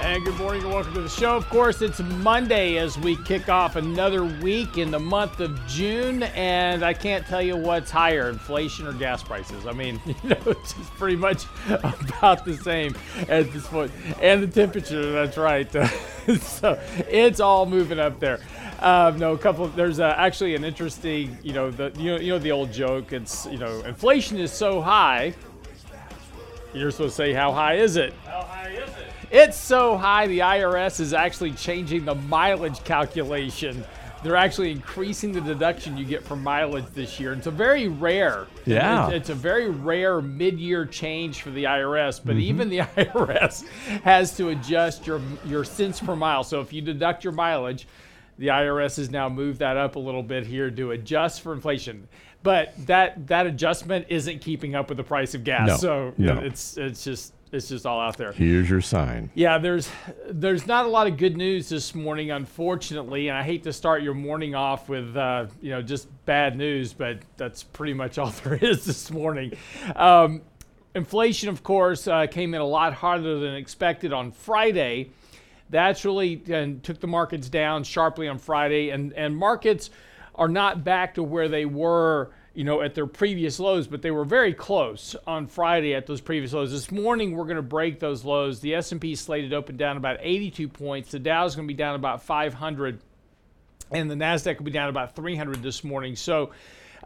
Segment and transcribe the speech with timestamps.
[0.00, 1.36] And good morning and welcome to the show.
[1.36, 6.22] Of course, it's Monday as we kick off another week in the month of June,
[6.22, 9.66] and I can't tell you what's higher, inflation or gas prices.
[9.66, 12.94] I mean, you know, it's just pretty much about the same
[13.28, 13.90] at this point.
[14.20, 15.72] And the temperature, that's right.
[16.40, 16.78] so
[17.08, 18.40] it's all moving up there.
[18.80, 19.64] Um, no, a couple.
[19.64, 22.70] Of, there's uh, actually an interesting, you know, the you know, you know the old
[22.70, 23.14] joke.
[23.14, 25.34] It's you know, inflation is so high.
[26.74, 28.12] You're supposed to say, how high is it?
[28.26, 29.05] How high is it?
[29.30, 33.84] It's so high, the IRS is actually changing the mileage calculation.
[34.22, 37.32] They're actually increasing the deduction you get for mileage this year.
[37.32, 38.46] It's a very rare.
[38.64, 39.06] Yeah.
[39.06, 42.40] It's, it's a very rare mid-year change for the IRS, but mm-hmm.
[42.40, 43.66] even the IRS
[44.02, 46.44] has to adjust your your cents per mile.
[46.44, 47.86] So if you deduct your mileage,
[48.38, 52.08] the IRS has now moved that up a little bit here to adjust for inflation.
[52.42, 55.68] But that that adjustment isn't keeping up with the price of gas.
[55.68, 56.38] No, so no.
[56.38, 58.32] it's it's just it's just all out there.
[58.32, 59.30] Here's your sign.
[59.34, 59.90] Yeah, there's
[60.28, 64.02] there's not a lot of good news this morning, unfortunately, and I hate to start
[64.02, 68.30] your morning off with uh, you know just bad news, but that's pretty much all
[68.44, 69.54] there is this morning.
[69.96, 70.42] Um,
[70.94, 75.10] inflation, of course, uh, came in a lot harder than expected on Friday.
[75.70, 79.90] That's really and took the markets down sharply on Friday, and and markets
[80.34, 84.10] are not back to where they were you know, at their previous lows, but they
[84.10, 86.72] were very close on Friday at those previous lows.
[86.72, 88.60] This morning, we're going to break those lows.
[88.60, 91.10] The S&P slated open down about 82 points.
[91.10, 92.98] The Dow is going to be down about 500,
[93.90, 96.16] and the Nasdaq will be down about 300 this morning.
[96.16, 96.50] So.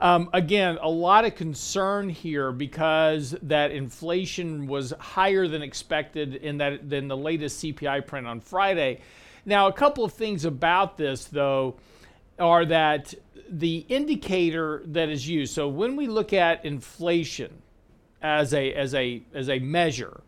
[0.00, 6.56] Um, again, a lot of concern here because that inflation was higher than expected in
[6.56, 9.00] that than the latest CPI print on Friday.
[9.44, 11.76] Now, a couple of things about this, though,
[12.40, 13.14] are that
[13.48, 15.54] the indicator that is used.
[15.54, 17.62] So when we look at inflation
[18.22, 20.20] as a as a as a measure,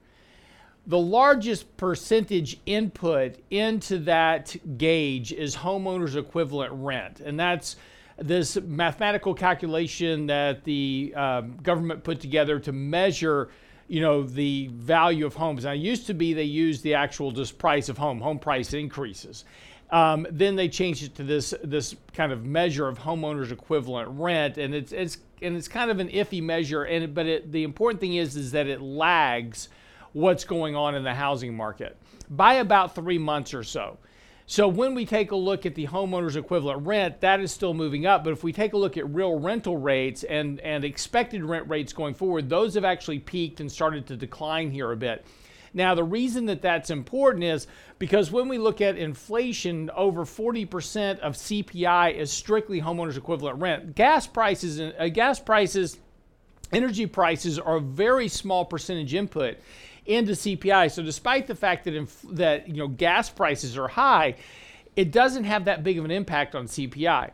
[0.86, 7.76] the largest percentage input into that gauge is homeowners equivalent rent, and that's
[8.18, 13.48] this mathematical calculation that the um, government put together to measure
[13.88, 15.64] you know the value of homes.
[15.64, 19.44] Now, used to be they used the actual just price of home, home price increases.
[19.92, 24.56] Um, then they changed it to this this kind of measure of homeowners equivalent rent,
[24.56, 26.84] and it's it's and it's kind of an iffy measure.
[26.84, 29.68] And but it, the important thing is is that it lags
[30.14, 31.96] what's going on in the housing market
[32.30, 33.98] by about three months or so.
[34.46, 38.06] So when we take a look at the homeowners equivalent rent, that is still moving
[38.06, 38.24] up.
[38.24, 41.92] But if we take a look at real rental rates and, and expected rent rates
[41.92, 45.24] going forward, those have actually peaked and started to decline here a bit.
[45.74, 47.66] Now, the reason that that's important is
[47.98, 53.94] because when we look at inflation, over 40% of CPI is strictly homeowners equivalent rent.
[53.94, 55.98] Gas prices, uh, gas prices,
[56.72, 59.56] energy prices are a very small percentage input
[60.04, 60.90] into CPI.
[60.90, 64.36] So, despite the fact that inf- that you know gas prices are high,
[64.94, 67.30] it doesn't have that big of an impact on CPI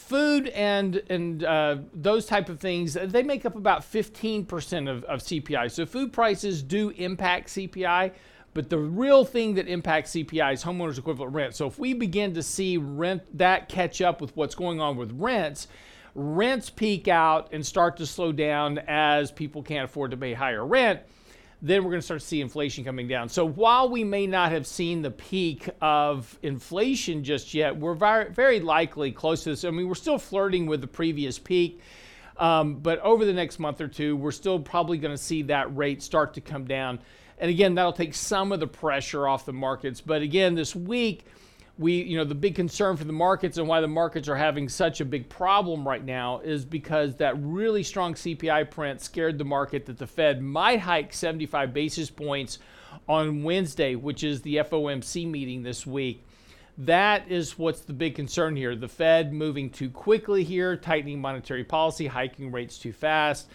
[0.00, 5.20] food and and uh, those type of things they make up about 15% of, of
[5.20, 8.10] cpi so food prices do impact cpi
[8.52, 11.54] but the real thing that impacts cpi is homeowners equivalent rent.
[11.54, 15.12] So if we begin to see rent that catch up with what's going on with
[15.12, 15.68] rents
[16.14, 20.66] rents peak out and start to slow down as people can't afford to pay higher
[20.66, 21.00] rent
[21.62, 23.28] then we're going to start to see inflation coming down.
[23.28, 28.30] So while we may not have seen the peak of inflation just yet, we're very,
[28.30, 29.64] very likely close to this.
[29.64, 31.80] I mean, we're still flirting with the previous peak.
[32.38, 35.76] Um, but over the next month or two, we're still probably going to see that
[35.76, 36.98] rate start to come down.
[37.38, 40.00] And again, that'll take some of the pressure off the markets.
[40.00, 41.26] But again, this week,
[41.80, 44.68] we, you know, the big concern for the markets and why the markets are having
[44.68, 49.46] such a big problem right now is because that really strong CPI print scared the
[49.46, 52.58] market that the Fed might hike 75 basis points
[53.08, 56.22] on Wednesday, which is the FOMC meeting this week.
[56.76, 58.76] That is what's the big concern here.
[58.76, 63.48] The Fed moving too quickly here, tightening monetary policy, hiking rates too fast.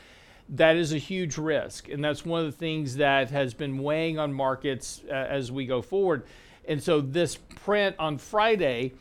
[0.50, 1.90] That is a huge risk.
[1.90, 5.68] And that's one of the things that has been weighing on markets uh, as we
[5.68, 6.24] go forward.
[6.68, 8.94] And so this print on Friday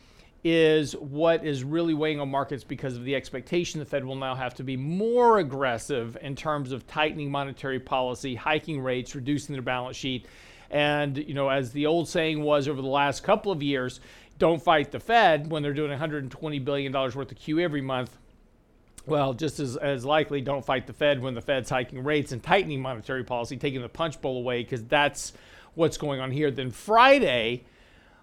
[0.43, 4.35] is what is really weighing on markets because of the expectation the Fed will now
[4.35, 9.63] have to be more aggressive in terms of tightening monetary policy, hiking rates, reducing their
[9.63, 10.27] balance sheet.
[10.69, 13.99] And, you know, as the old saying was over the last couple of years,
[14.37, 18.15] don't fight the Fed when they're doing $120 billion worth of QE every month.
[19.07, 22.43] well, just as, as likely, don't fight the Fed when the Fed's hiking rates and
[22.43, 25.33] tightening monetary policy, taking the punch bowl away, because that's
[25.75, 26.49] what's going on here.
[26.51, 27.65] Then Friday,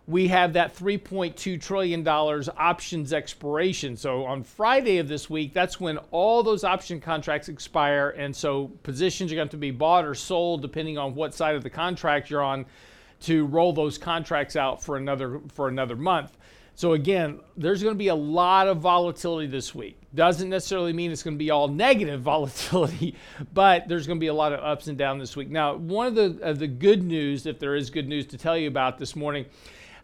[0.06, 3.96] we have that $3.2 trillion options expiration.
[3.96, 8.10] So on Friday of this week, that's when all those option contracts expire.
[8.10, 11.62] And so positions are going to be bought or sold depending on what side of
[11.62, 12.66] the contract you're on
[13.20, 16.36] to roll those contracts out for another for another month.
[16.74, 19.98] So again, there's going to be a lot of volatility this week.
[20.14, 23.14] Doesn't necessarily mean it's going to be all negative volatility,
[23.52, 25.50] but there's going to be a lot of ups and downs this week.
[25.50, 28.56] Now, one of the uh, the good news, if there is good news to tell
[28.56, 29.46] you about this morning,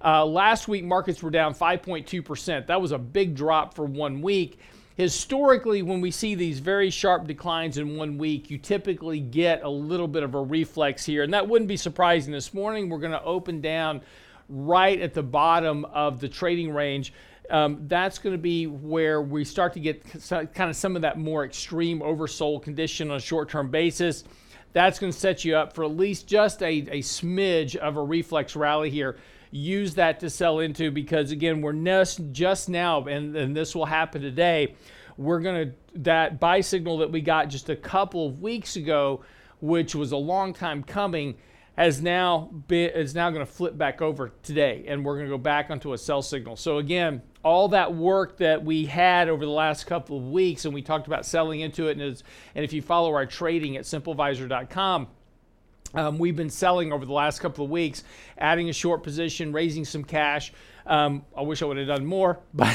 [0.04, 2.66] uh, last week markets were down 5.2 percent.
[2.66, 4.58] That was a big drop for one week.
[4.96, 9.68] Historically, when we see these very sharp declines in one week, you typically get a
[9.68, 12.32] little bit of a reflex here, and that wouldn't be surprising.
[12.32, 14.00] This morning, we're going to open down
[14.48, 17.12] right at the bottom of the trading range.
[17.50, 21.18] Um, that's going to be where we start to get kind of some of that
[21.18, 24.24] more extreme oversold condition on a short term basis.
[24.74, 28.02] That's going to set you up for at least just a, a smidge of a
[28.02, 29.16] reflex rally here.
[29.50, 33.86] Use that to sell into because, again, we're just, just now, and, and this will
[33.86, 34.74] happen today.
[35.16, 39.24] We're going to, that buy signal that we got just a couple of weeks ago,
[39.60, 41.36] which was a long time coming
[41.78, 45.30] has now been, is now going to flip back over today, and we're going to
[45.30, 46.56] go back onto a sell signal.
[46.56, 50.74] So again, all that work that we had over the last couple of weeks, and
[50.74, 52.22] we talked about selling into it, and,
[52.56, 55.06] and if you follow our trading at simplevisor.com,
[55.94, 58.02] um, we've been selling over the last couple of weeks,
[58.38, 60.52] adding a short position, raising some cash.
[60.88, 62.74] Um, I wish I would have done more, but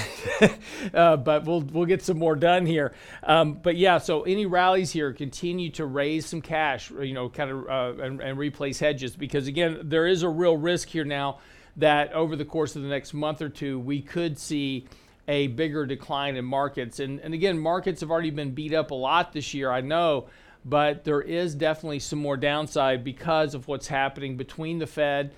[0.94, 2.94] uh, but we'll we'll get some more done here.
[3.24, 7.50] Um, but yeah, so any rallies here continue to raise some cash, you know, kind
[7.50, 11.40] of uh, and, and replace hedges because again, there is a real risk here now
[11.78, 14.88] that over the course of the next month or two, we could see
[15.28, 17.00] a bigger decline in markets.
[17.00, 19.72] And and again, markets have already been beat up a lot this year.
[19.72, 20.28] I know
[20.66, 25.34] but there is definitely some more downside because of what's happening between the Fed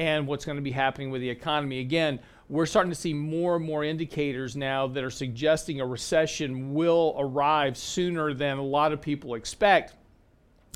[0.00, 1.78] and what's going to be happening with the economy.
[1.80, 6.72] Again, we're starting to see more and more indicators now that are suggesting a recession
[6.72, 9.94] will arrive sooner than a lot of people expect.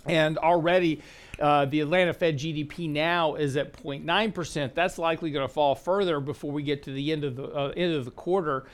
[0.04, 1.00] And already,
[1.40, 4.74] uh, the Atlanta Fed GDP now is at 0.9%.
[4.74, 7.72] That's likely going to fall further before we get to the end of the uh,
[7.74, 8.66] end of the quarter.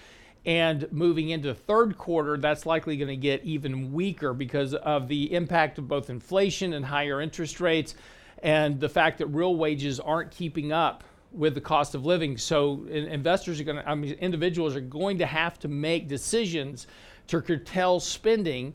[0.45, 5.07] And moving into the third quarter, that's likely going to get even weaker because of
[5.07, 7.95] the impact of both inflation and higher interest rates
[8.43, 12.37] and the fact that real wages aren't keeping up with the cost of living.
[12.37, 16.87] So investors are going to, I mean, individuals are going to have to make decisions
[17.29, 18.75] to curtail spending,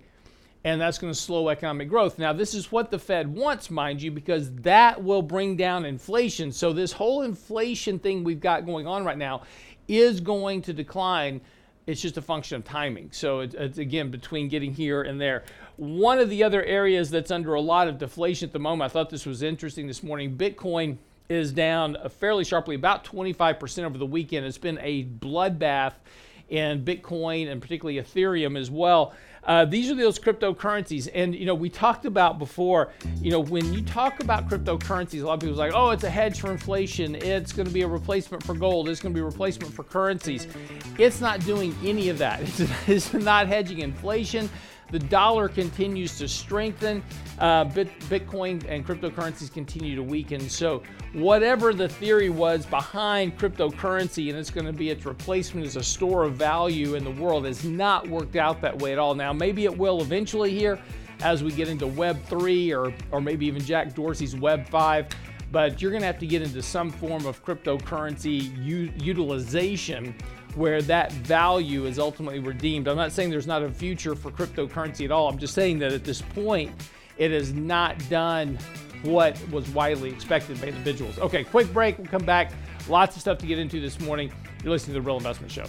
[0.63, 2.17] and that's going to slow economic growth.
[2.17, 6.51] Now, this is what the Fed wants, mind you, because that will bring down inflation.
[6.51, 9.41] So this whole inflation thing we've got going on right now
[9.87, 11.41] is going to decline.
[11.87, 13.09] It's just a function of timing.
[13.11, 15.43] So it's, it's again between getting here and there.
[15.77, 18.93] One of the other areas that's under a lot of deflation at the moment, I
[18.93, 20.35] thought this was interesting this morning.
[20.35, 20.97] Bitcoin
[21.29, 24.45] is down fairly sharply, about 25% over the weekend.
[24.45, 25.93] It's been a bloodbath
[26.49, 29.13] in Bitcoin and particularly Ethereum as well.
[29.45, 32.91] Uh, these are those cryptocurrencies, and you know we talked about before.
[33.21, 36.03] You know when you talk about cryptocurrencies, a lot of people are like, "Oh, it's
[36.03, 37.15] a hedge for inflation.
[37.15, 38.89] It's going to be a replacement for gold.
[38.89, 40.47] It's going to be a replacement for currencies."
[40.97, 42.41] It's not doing any of that.
[42.41, 44.49] It's, it's not hedging inflation.
[44.91, 47.03] The dollar continues to strengthen.
[47.39, 50.47] Uh, Bitcoin and cryptocurrencies continue to weaken.
[50.47, 55.75] So, whatever the theory was behind cryptocurrency, and it's going to be its replacement as
[55.75, 59.15] a store of value in the world, has not worked out that way at all.
[59.15, 60.79] Now, maybe it will eventually here
[61.21, 65.07] as we get into Web 3 or, or maybe even Jack Dorsey's Web 5
[65.51, 70.13] but you're going to have to get into some form of cryptocurrency u- utilization
[70.55, 72.87] where that value is ultimately redeemed.
[72.87, 75.27] I'm not saying there's not a future for cryptocurrency at all.
[75.27, 76.71] I'm just saying that at this point,
[77.17, 78.57] it has not done
[79.03, 81.19] what was widely expected by individuals.
[81.19, 81.97] Okay, quick break.
[81.97, 82.51] We'll come back.
[82.87, 84.31] Lots of stuff to get into this morning.
[84.63, 85.65] You're listening to The Real Investment Show.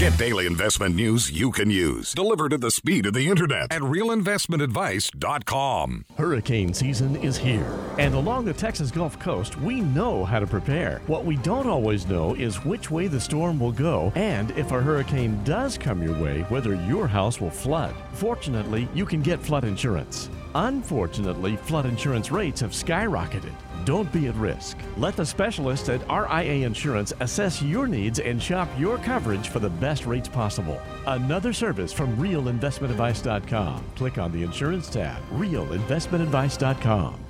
[0.00, 3.82] Get daily investment news you can use, delivered at the speed of the internet at
[3.82, 6.06] realinvestmentadvice.com.
[6.16, 11.02] Hurricane season is here, and along the Texas Gulf Coast, we know how to prepare.
[11.06, 14.80] What we don't always know is which way the storm will go, and if a
[14.80, 17.94] hurricane does come your way, whether your house will flood.
[18.14, 20.30] Fortunately, you can get flood insurance.
[20.54, 23.52] Unfortunately, flood insurance rates have skyrocketed.
[23.84, 24.76] Don't be at risk.
[24.96, 29.70] Let the specialists at RIA Insurance assess your needs and shop your coverage for the
[29.70, 30.80] best rates possible.
[31.06, 33.84] Another service from realinvestmentadvice.com.
[33.96, 37.20] Click on the insurance tab, realinvestmentadvice.com.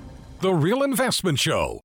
[0.41, 1.81] The Real Investment Show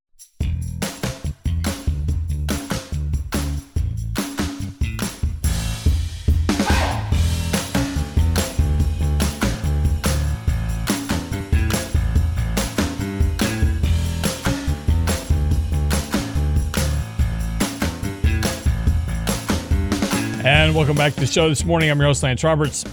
[20.66, 21.92] And welcome back to the show this morning.
[21.92, 22.84] I'm your host, Lance Roberts.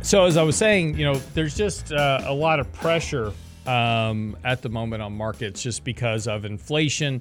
[0.00, 3.34] So, as I was saying, you know, there's just uh, a lot of pressure
[3.66, 7.20] um, at the moment on markets just because of inflation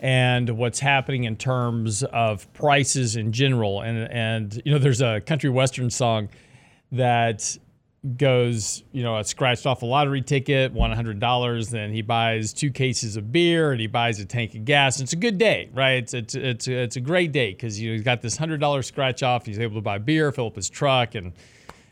[0.00, 3.82] and what's happening in terms of prices in general.
[3.82, 6.30] And, and you know, there's a country western song
[6.92, 7.54] that
[8.16, 13.16] goes, you know, scratched off a lottery ticket, won $100, then he buys two cases
[13.16, 15.00] of beer and he buys a tank of gas.
[15.00, 16.02] It's a good day, right?
[16.02, 19.22] It's it's it's, it's a great day because you know, he's got this $100 scratch
[19.22, 19.46] off.
[19.46, 21.32] He's able to buy beer, fill up his truck, and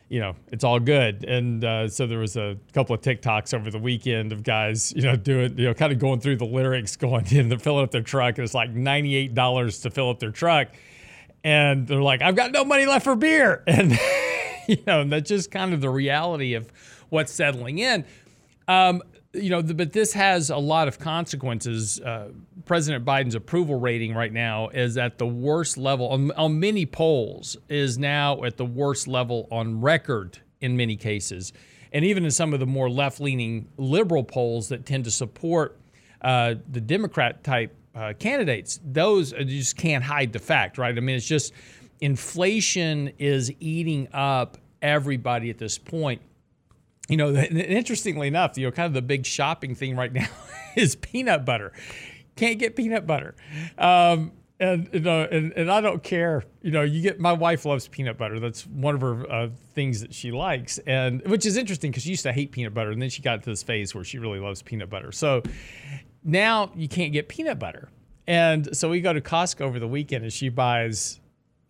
[0.08, 1.24] you know, it's all good.
[1.24, 5.02] And uh, so there was a couple of TikToks over the weekend of guys, you
[5.02, 7.92] know, doing, you know, kind of going through the lyrics, going in, they're filling up
[7.92, 8.36] their truck.
[8.36, 10.68] And it's like $98 to fill up their truck.
[11.44, 13.62] And they're like, I've got no money left for beer.
[13.68, 13.96] And,
[14.78, 16.72] you know, that's just kind of the reality of
[17.08, 18.04] what's settling in.
[18.68, 22.00] Um, you know, the, but this has a lot of consequences.
[22.00, 22.28] Uh,
[22.66, 27.56] President Biden's approval rating right now is at the worst level on, on many polls,
[27.68, 31.52] is now at the worst level on record in many cases.
[31.92, 35.80] And even in some of the more left leaning liberal polls that tend to support
[36.22, 40.96] uh, the Democrat type uh, candidates, those just can't hide the fact, right?
[40.96, 41.52] I mean, it's just
[42.00, 46.22] inflation is eating up everybody at this point
[47.10, 50.28] you know, interestingly enough, you know, kind of the big shopping thing right now
[50.76, 51.72] is peanut butter.
[52.36, 53.34] Can't get peanut butter.
[53.76, 56.44] Um, and you know, and, and I don't care.
[56.62, 58.38] You know, you get my wife loves peanut butter.
[58.38, 62.10] That's one of her uh, things that she likes, and which is interesting because she
[62.10, 64.38] used to hate peanut butter, and then she got to this phase where she really
[64.38, 65.12] loves peanut butter.
[65.12, 65.42] So
[66.22, 67.88] now you can't get peanut butter,
[68.26, 71.20] and so we go to Costco over the weekend, and she buys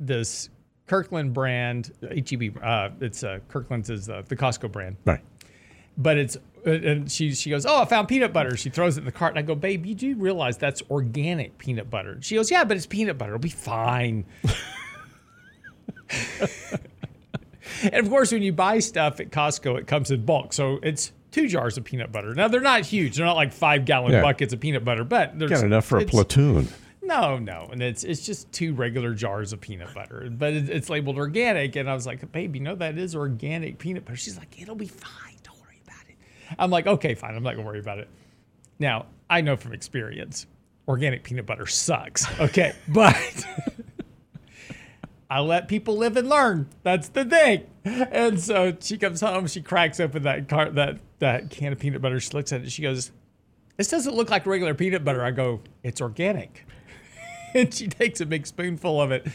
[0.00, 0.50] this
[0.90, 2.58] Kirkland brand, HEB.
[2.60, 5.20] Uh, it's uh, Kirkland's is uh, the Costco brand, Right.
[5.96, 8.56] but it's uh, and she she goes, oh, I found peanut butter.
[8.56, 11.58] She throws it in the cart, and I go, babe, you do realize that's organic
[11.58, 12.18] peanut butter?
[12.22, 13.34] She goes, yeah, but it's peanut butter.
[13.36, 14.24] It'll be fine.
[17.82, 21.12] and of course, when you buy stuff at Costco, it comes in bulk, so it's
[21.30, 22.34] two jars of peanut butter.
[22.34, 24.22] Now they're not huge; they're not like five gallon Yeah.
[24.22, 26.66] buckets of peanut butter, but there's Got enough for a platoon.
[27.10, 30.88] No, no, and it's it's just two regular jars of peanut butter, but it, it's
[30.88, 31.74] labeled organic.
[31.74, 34.86] And I was like, "Babe, know that is organic peanut butter." She's like, "It'll be
[34.86, 35.34] fine.
[35.42, 36.14] Don't worry about it."
[36.56, 37.34] I'm like, "Okay, fine.
[37.34, 38.08] I'm not gonna worry about it."
[38.78, 40.46] Now I know from experience,
[40.86, 42.26] organic peanut butter sucks.
[42.38, 43.44] Okay, but
[45.30, 46.68] I let people live and learn.
[46.84, 47.66] That's the thing.
[47.84, 52.02] And so she comes home, she cracks open that cart that that can of peanut
[52.02, 52.20] butter.
[52.20, 52.70] She looks at it.
[52.70, 53.10] She goes,
[53.76, 56.66] "This doesn't look like regular peanut butter." I go, "It's organic."
[57.54, 59.26] And she takes a big spoonful of it,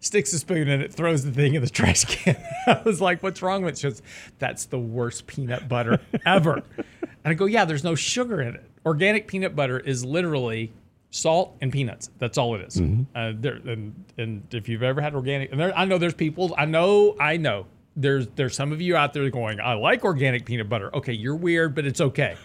[0.00, 2.36] sticks a spoon in it, throws the thing in the trash can.
[2.66, 4.02] I was like, "What's wrong with it?" She goes,
[4.38, 6.86] "That's the worst peanut butter ever." and
[7.24, 8.64] I go, "Yeah, there's no sugar in it.
[8.84, 10.72] Organic peanut butter is literally
[11.12, 12.10] salt and peanuts.
[12.18, 12.80] That's all it is.
[13.14, 16.52] Uh, there, and and if you've ever had organic, and there, I know there's people.
[16.58, 17.66] I know, I know.
[17.94, 20.94] There's there's some of you out there going, I like organic peanut butter.
[20.96, 22.36] Okay, you're weird, but it's okay.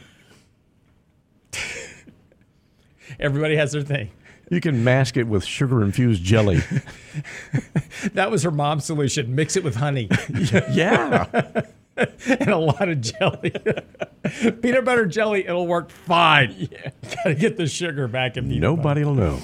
[3.20, 4.12] Everybody has their thing.
[4.50, 6.62] You can mask it with sugar infused jelly.
[8.14, 9.34] That was her mom's solution.
[9.34, 10.08] Mix it with honey
[10.72, 11.26] yeah.
[11.98, 13.52] and a lot of jelly.
[14.62, 16.56] peanut butter jelly, it'll work fine.
[16.72, 16.92] Yeah.
[17.16, 18.78] Gotta get the sugar back in peanut butter.
[18.78, 19.40] Nobody will know.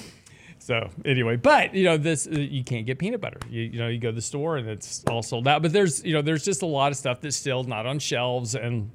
[0.60, 3.40] So anyway, but you know this, uh, you can't get peanut butter.
[3.50, 5.62] You, you know, you go to the store and it's all sold out.
[5.62, 8.56] But there's you know there's just a lot of stuff that's still not on shelves
[8.56, 8.92] and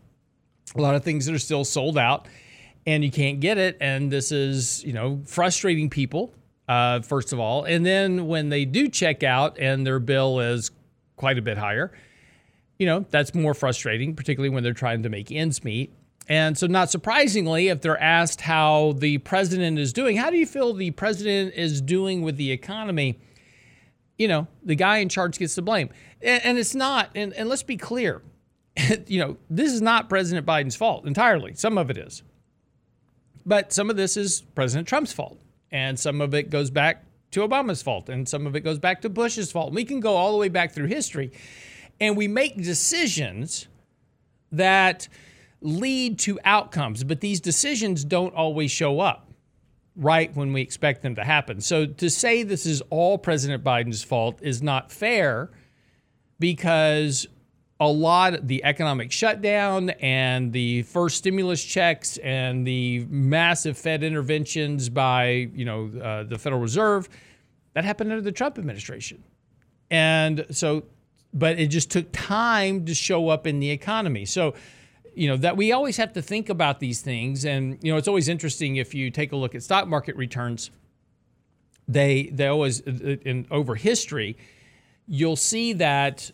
[0.76, 2.26] a lot of things that are still sold out
[2.88, 3.76] and you can't get it.
[3.80, 6.32] And this is you know frustrating people
[6.68, 10.70] uh, first of all, and then when they do check out and their bill is
[11.16, 11.92] quite a bit higher,
[12.78, 15.94] you know, that's more frustrating, particularly when they're trying to make ends meet.
[16.28, 20.46] And so, not surprisingly, if they're asked how the president is doing, how do you
[20.46, 23.18] feel the president is doing with the economy?
[24.18, 25.88] You know, the guy in charge gets the blame.
[26.20, 28.20] And, and it's not, and, and let's be clear,
[29.06, 31.54] you know, this is not President Biden's fault entirely.
[31.54, 32.22] Some of it is.
[33.46, 35.38] But some of this is President Trump's fault.
[35.70, 38.08] And some of it goes back to Obama's fault.
[38.08, 39.72] And some of it goes back to Bush's fault.
[39.72, 41.32] We can go all the way back through history.
[42.00, 43.68] And we make decisions
[44.52, 45.08] that
[45.60, 49.28] lead to outcomes, but these decisions don't always show up
[49.96, 51.60] right when we expect them to happen.
[51.60, 55.50] So to say this is all President Biden's fault is not fair
[56.38, 57.26] because
[57.80, 64.88] a lot the economic shutdown and the first stimulus checks and the massive Fed interventions
[64.88, 67.08] by you know uh, the Federal Reserve
[67.74, 69.22] that happened under the Trump administration,
[69.90, 70.84] and so
[71.32, 74.24] but it just took time to show up in the economy.
[74.24, 74.54] So
[75.14, 78.08] you know that we always have to think about these things, and you know it's
[78.08, 80.70] always interesting if you take a look at stock market returns
[81.88, 84.36] they they always in over history,
[85.06, 86.30] you'll see that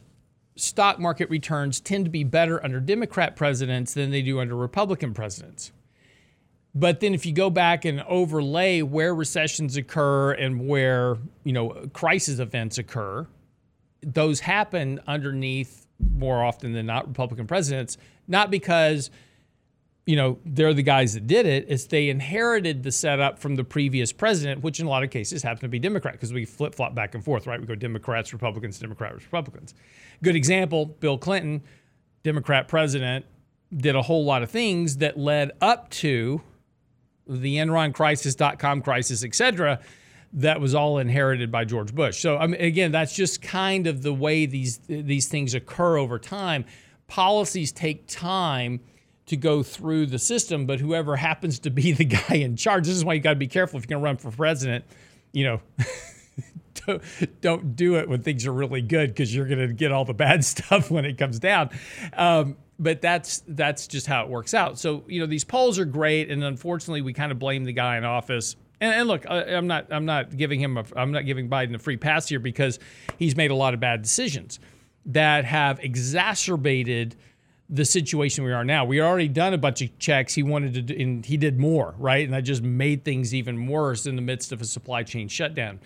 [0.57, 5.15] stock market returns tend to be better under Democrat presidents than they do under Republican
[5.15, 5.73] presidents.
[6.75, 11.89] But then if you go back and overlay where recessions occur and where, you know,
[11.93, 13.27] crisis events occur,
[14.03, 17.97] those happen underneath more often than not Republican presidents,
[18.27, 19.11] not because
[20.07, 21.65] you know, they're the guys that did it.
[21.69, 25.43] It's they inherited the setup from the previous president, which in a lot of cases
[25.43, 27.59] happen to be Democrat because we flip flop back and forth, right?
[27.59, 29.75] We go Democrats, Republicans, Democrats, Republicans.
[30.25, 31.63] Good example Bill Clinton,
[32.23, 33.27] Democrat president,
[33.77, 36.41] did a whole lot of things that led up to
[37.27, 39.81] the Enron crisis, dot com crisis, et cetera.
[40.33, 42.21] That was all inherited by George Bush.
[42.21, 46.19] So, I mean, again, that's just kind of the way these these things occur over
[46.19, 46.65] time.
[47.07, 48.81] Policies take time
[49.27, 52.97] to go through the system, but whoever happens to be the guy in charge, this
[52.97, 54.87] is why you got to be careful if you're going to run for president.
[55.33, 55.61] You know,
[56.87, 60.05] don't, don't do it when things are really good because you're going to get all
[60.05, 61.71] the bad stuff when it comes down.
[62.13, 64.79] Um, but that's that's just how it works out.
[64.79, 67.97] So you know these polls are great, and unfortunately we kind of blame the guy
[67.97, 68.57] in office.
[68.81, 71.75] And, and look, I, I'm not I'm not giving him a I'm not giving Biden
[71.75, 72.79] a free pass here because
[73.17, 74.59] he's made a lot of bad decisions
[75.07, 77.15] that have exacerbated
[77.71, 78.85] the situation we are now.
[78.85, 80.35] We already done a bunch of checks.
[80.35, 82.25] He wanted to, do, and he did more, right?
[82.25, 85.81] And that just made things even worse in the midst of a supply chain shutdown.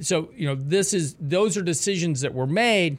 [0.00, 2.98] So, you know, this is those are decisions that were made.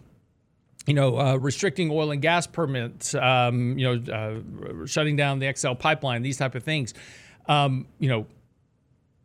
[0.86, 3.16] You know, uh, restricting oil and gas permits.
[3.16, 6.22] Um, you know, uh, shutting down the XL pipeline.
[6.22, 6.94] These type of things.
[7.48, 8.28] Um, you know,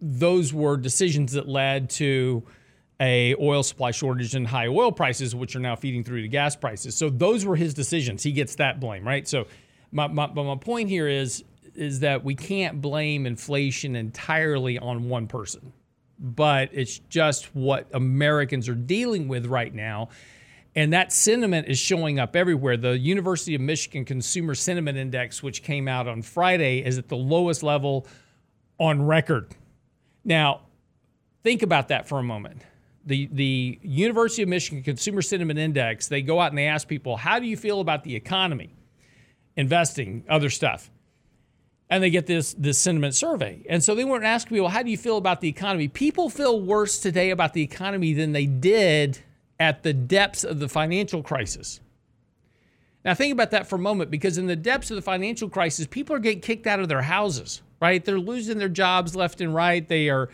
[0.00, 2.44] those were decisions that led to
[3.00, 6.56] a oil supply shortage and high oil prices, which are now feeding through to gas
[6.56, 6.96] prices.
[6.96, 8.22] So those were his decisions.
[8.22, 9.26] He gets that blame, right?
[9.26, 9.46] So
[9.92, 15.28] my, my, my point here is is that we can't blame inflation entirely on one
[15.28, 15.72] person,
[16.18, 20.08] but it's just what Americans are dealing with right now.
[20.74, 22.76] And that sentiment is showing up everywhere.
[22.76, 27.16] The University of Michigan Consumer Sentiment Index, which came out on Friday, is at the
[27.16, 28.06] lowest level
[28.78, 29.54] on record.
[30.24, 30.60] Now,
[31.42, 32.62] think about that for a moment
[33.08, 37.16] the the University of Michigan Consumer Sentiment Index, they go out and they ask people,
[37.16, 38.76] "How do you feel about the economy,
[39.56, 40.90] investing, other stuff?"
[41.90, 43.64] And they get this this sentiment survey.
[43.68, 46.60] And so they weren't asking people, "How do you feel about the economy?" People feel
[46.60, 49.20] worse today about the economy than they did
[49.58, 51.80] at the depths of the financial crisis.
[53.04, 55.86] Now think about that for a moment because in the depths of the financial crisis,
[55.86, 58.04] people are getting kicked out of their houses, right?
[58.04, 59.86] They're losing their jobs left and right.
[59.86, 60.28] They are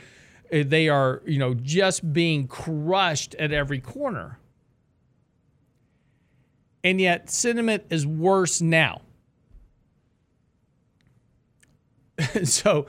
[0.53, 4.39] uh, they are, you know, just being crushed at every corner.
[6.83, 9.01] And yet, sentiment is worse now.
[12.45, 12.87] so,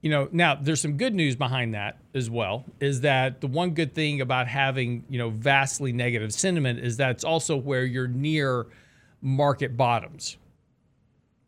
[0.00, 2.64] you know, now there's some good news behind that as well.
[2.80, 7.10] Is that the one good thing about having, you know, vastly negative sentiment is that
[7.10, 8.66] it's also where you're near
[9.20, 10.38] market bottoms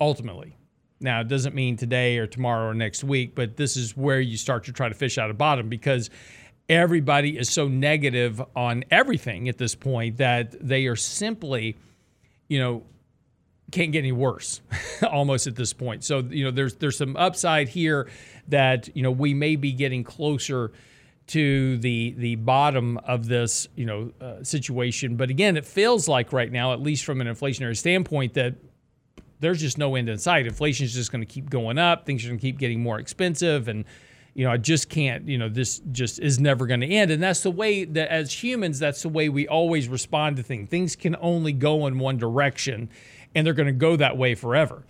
[0.01, 0.57] ultimately.
[1.01, 4.37] Now, it doesn't mean today or tomorrow or next week, but this is where you
[4.37, 6.11] start to try to fish out a bottom because
[6.69, 11.77] everybody is so negative on everything at this point that they are simply,
[12.49, 12.83] you know,
[13.73, 14.61] can't get any worse
[15.11, 16.05] almost at this point.
[16.05, 18.09] So, you know, there's there's some upside here
[18.49, 20.73] that, you know, we may be getting closer
[21.29, 25.17] to the the bottom of this, you know, uh, situation.
[25.17, 28.55] But again, it feels like right now, at least from an inflationary standpoint, that
[29.41, 30.47] there's just no end in sight.
[30.47, 32.07] Inflation is just going to keep going up.
[32.07, 33.85] Things are going to keep getting more expensive, and
[34.35, 35.29] you know, I just can't.
[35.29, 37.11] You know, this just is never going to end.
[37.11, 40.69] And that's the way that as humans, that's the way we always respond to things.
[40.71, 42.89] Things can only go in one direction,
[43.35, 44.85] and they're going to go that way forever.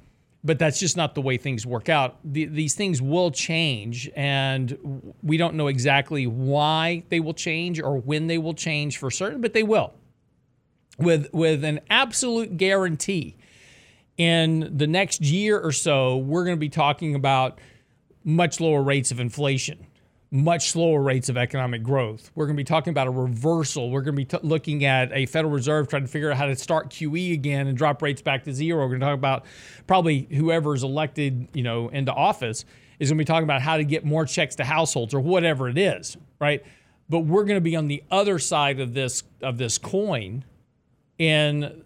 [0.44, 2.18] But that's just not the way things work out.
[2.24, 7.98] The, these things will change, and we don't know exactly why they will change or
[7.98, 9.94] when they will change for certain, but they will.
[10.98, 13.36] With with an absolute guarantee
[14.16, 17.58] in the next year or so, we're going to be talking about
[18.24, 19.86] much lower rates of inflation,
[20.34, 22.30] much slower rates of economic growth.
[22.34, 23.90] We're going to be talking about a reversal.
[23.90, 26.46] We're going to be t- looking at a Federal Reserve trying to figure out how
[26.46, 28.82] to start QE again and drop rates back to zero.
[28.82, 29.44] We're going to talk about
[29.86, 32.64] probably whoever's elected, you know, into office
[32.98, 35.68] is going to be talking about how to get more checks to households or whatever
[35.68, 36.64] it is, right?
[37.10, 40.44] But we're going to be on the other side of this of this coin
[41.18, 41.84] in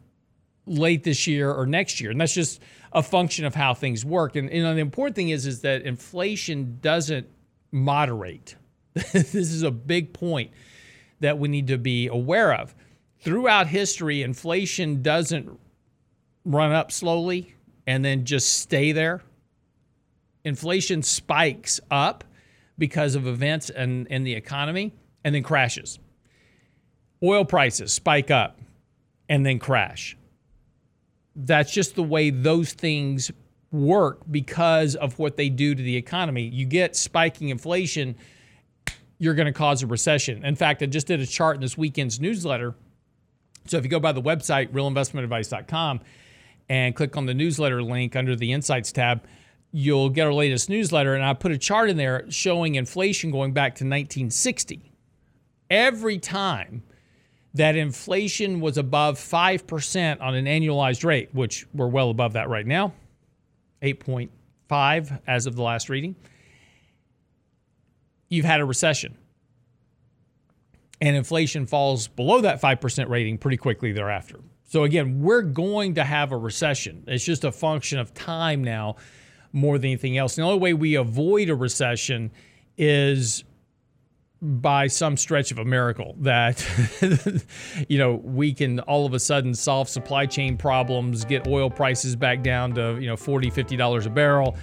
[0.67, 2.13] late this year or next year.
[2.13, 2.61] And that's just
[2.93, 4.37] a function of how things work.
[4.37, 7.27] And, and the important thing is, is that inflation doesn't
[7.71, 8.57] moderate.
[8.95, 10.51] this is a big point
[11.21, 12.75] that we need to be aware of.
[13.21, 15.59] Throughout history, inflation doesn't
[16.45, 17.55] run up slowly
[17.87, 19.23] and then just stay there.
[20.45, 22.25] Inflation spikes up,
[22.79, 24.93] because of events and in the economy
[25.25, 25.99] and then crashes.
[27.23, 28.59] Oil prices spike up
[29.29, 30.17] and then crash.
[31.35, 33.31] That's just the way those things
[33.77, 36.43] work because of what they do to the economy.
[36.43, 38.17] You get spiking inflation,
[39.19, 40.45] you're going to cause a recession.
[40.45, 42.75] In fact, I just did a chart in this weekend's newsletter.
[43.67, 46.01] So if you go by the website, realinvestmentadvice.com,
[46.69, 49.27] and click on the newsletter link under the Insights tab,
[49.73, 51.15] you'll get our latest newsletter.
[51.15, 54.93] And I put a chart in there showing inflation going back to 1960.
[55.71, 56.83] Every time
[57.55, 62.67] that inflation was above 5% on an annualized rate, which we're well above that right
[62.67, 62.93] now,
[63.83, 66.17] 8.5 as of the last reading,
[68.29, 69.17] you've had a recession.
[71.01, 74.41] And inflation falls below that 5% rating pretty quickly thereafter.
[74.69, 77.05] So, again, we're going to have a recession.
[77.07, 78.97] It's just a function of time now
[79.53, 80.37] more than anything else.
[80.37, 82.31] the only way we avoid a recession
[82.77, 83.45] is
[84.43, 86.63] by some stretch of a miracle that
[87.89, 92.15] you know we can all of a sudden solve supply chain problems get oil prices
[92.15, 94.57] back down to you know 40 50 dollars a barrel.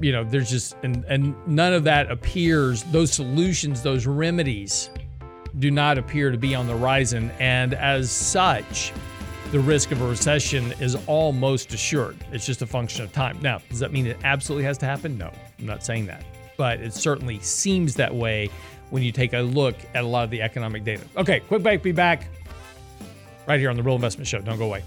[0.00, 2.84] You know there's just and and none of that appears.
[2.84, 4.90] Those solutions those remedies
[5.58, 7.32] do not appear to be on the horizon.
[7.40, 8.92] And as such
[9.50, 12.16] the risk of a recession is almost assured.
[12.30, 13.38] It's just a function of time.
[13.42, 15.18] Now does that mean it absolutely has to happen?
[15.18, 16.24] No i'm not saying that.
[16.56, 18.48] But it certainly seems that way
[18.90, 21.04] when you take a look at a lot of the economic data.
[21.16, 22.28] Okay, quick break, be back
[23.46, 24.40] right here on the Real Investment Show.
[24.40, 24.82] Don't go away.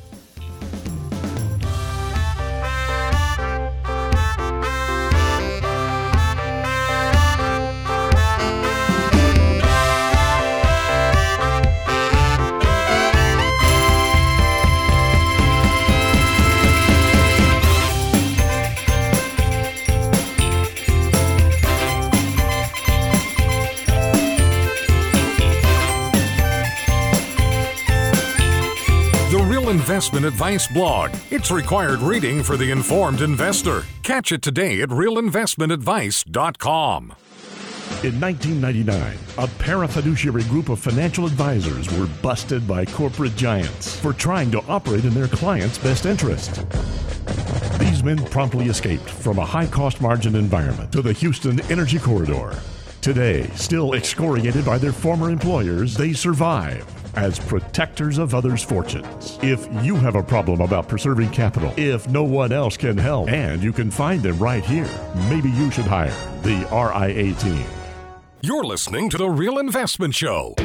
[29.99, 31.11] Investment Advice blog.
[31.29, 33.83] It's required reading for the informed investor.
[34.01, 37.03] Catch it today at realinvestmentadvice.com.
[38.05, 44.49] In 1999, a parafiduciary group of financial advisors were busted by corporate giants for trying
[44.51, 46.65] to operate in their clients' best interest.
[47.77, 52.57] These men promptly escaped from a high cost margin environment to the Houston Energy Corridor.
[53.01, 56.85] Today, still excoriated by their former employers, they survive
[57.15, 59.39] as protectors of others' fortunes.
[59.41, 63.63] If you have a problem about preserving capital, if no one else can help, and
[63.63, 64.89] you can find them right here,
[65.29, 67.65] maybe you should hire the RIA team.
[68.41, 70.55] You're listening to The Real Investment Show.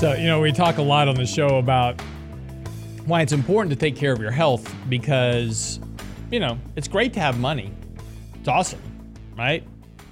[0.00, 2.00] So, you know, we talk a lot on the show about
[3.04, 5.78] why it's important to take care of your health because,
[6.30, 7.70] you know, it's great to have money.
[8.36, 8.80] It's awesome,
[9.36, 9.62] right?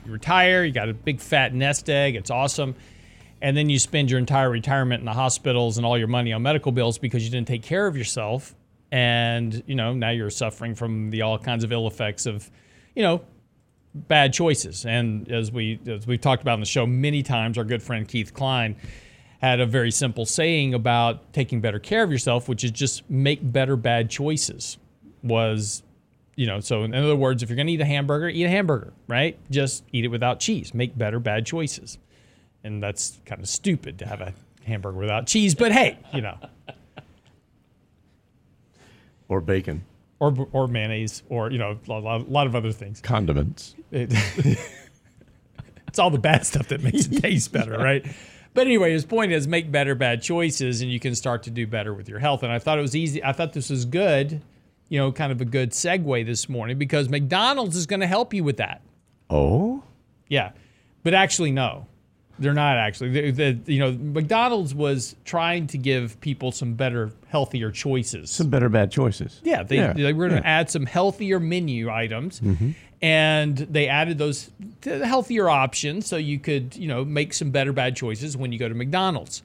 [0.05, 2.75] You retire, you got a big fat nest egg, it's awesome.
[3.41, 6.43] And then you spend your entire retirement in the hospitals and all your money on
[6.43, 8.55] medical bills because you didn't take care of yourself.
[8.93, 12.51] And, you know, now you're suffering from the all kinds of ill effects of,
[12.95, 13.23] you know,
[13.95, 14.85] bad choices.
[14.85, 18.07] And as we as we've talked about on the show many times, our good friend
[18.07, 18.77] Keith Klein
[19.39, 23.41] had a very simple saying about taking better care of yourself, which is just make
[23.53, 24.79] better bad choices.
[25.23, 25.83] Was,
[26.37, 28.49] you know, so in other words, if you're going to eat a hamburger, eat a
[28.49, 29.39] hamburger, right?
[29.51, 30.75] Just eat it without cheese.
[30.75, 31.99] Make better bad choices.
[32.65, 36.37] And that's kind of stupid to have a hamburger without cheese, but hey, you know.
[39.29, 39.85] Or bacon.
[40.21, 43.01] Or, or mayonnaise, or, you know, a lot, a lot of other things.
[43.01, 43.77] Condiments.
[43.93, 44.13] It,
[45.87, 48.05] it's all the bad stuff that makes it taste better, right?
[48.59, 51.65] But anyway, his point is make better bad choices and you can start to do
[51.65, 52.43] better with your health.
[52.43, 53.23] And I thought it was easy.
[53.23, 54.43] I thought this was good,
[54.89, 58.35] you know, kind of a good segue this morning because McDonald's is going to help
[58.35, 58.83] you with that.
[59.31, 59.85] Oh?
[60.27, 60.51] Yeah.
[61.05, 61.87] But actually, no.
[62.41, 63.11] They're not actually.
[63.11, 68.29] The, the, you know, McDonald's was trying to give people some better, healthier choices.
[68.29, 69.41] Some better bad choices.
[69.45, 70.59] Yeah, they, Yeah, they were going to yeah.
[70.61, 72.73] add some healthier menu items, mm-hmm.
[73.01, 74.51] And they added those
[74.83, 78.53] to the healthier options so you could, you know, make some better bad choices when
[78.53, 79.43] you go to McDonald's.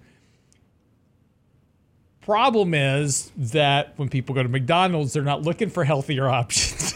[2.22, 6.94] Problem is that when people go to McDonald's, they're not looking for healthier options.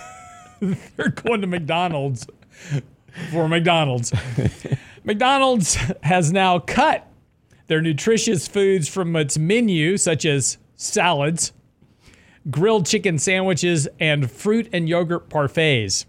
[0.96, 2.26] they're going to McDonald's
[3.32, 4.14] for McDonald's.
[5.04, 7.08] McDonald's has now cut
[7.68, 11.52] their nutritious foods from its menu, such as salads,
[12.50, 16.06] grilled chicken sandwiches, and fruit and yogurt parfaits.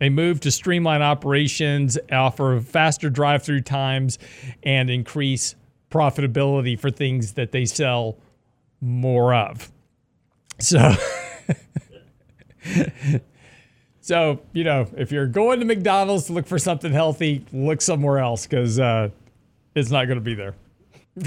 [0.00, 4.18] A move to streamline operations, offer faster drive through times,
[4.62, 5.54] and increase
[5.90, 8.18] profitability for things that they sell
[8.80, 9.70] more of.
[10.58, 10.92] So,
[14.00, 18.18] so you know, if you're going to McDonald's to look for something healthy, look somewhere
[18.18, 19.08] else because uh,
[19.74, 20.54] it's not going to be there.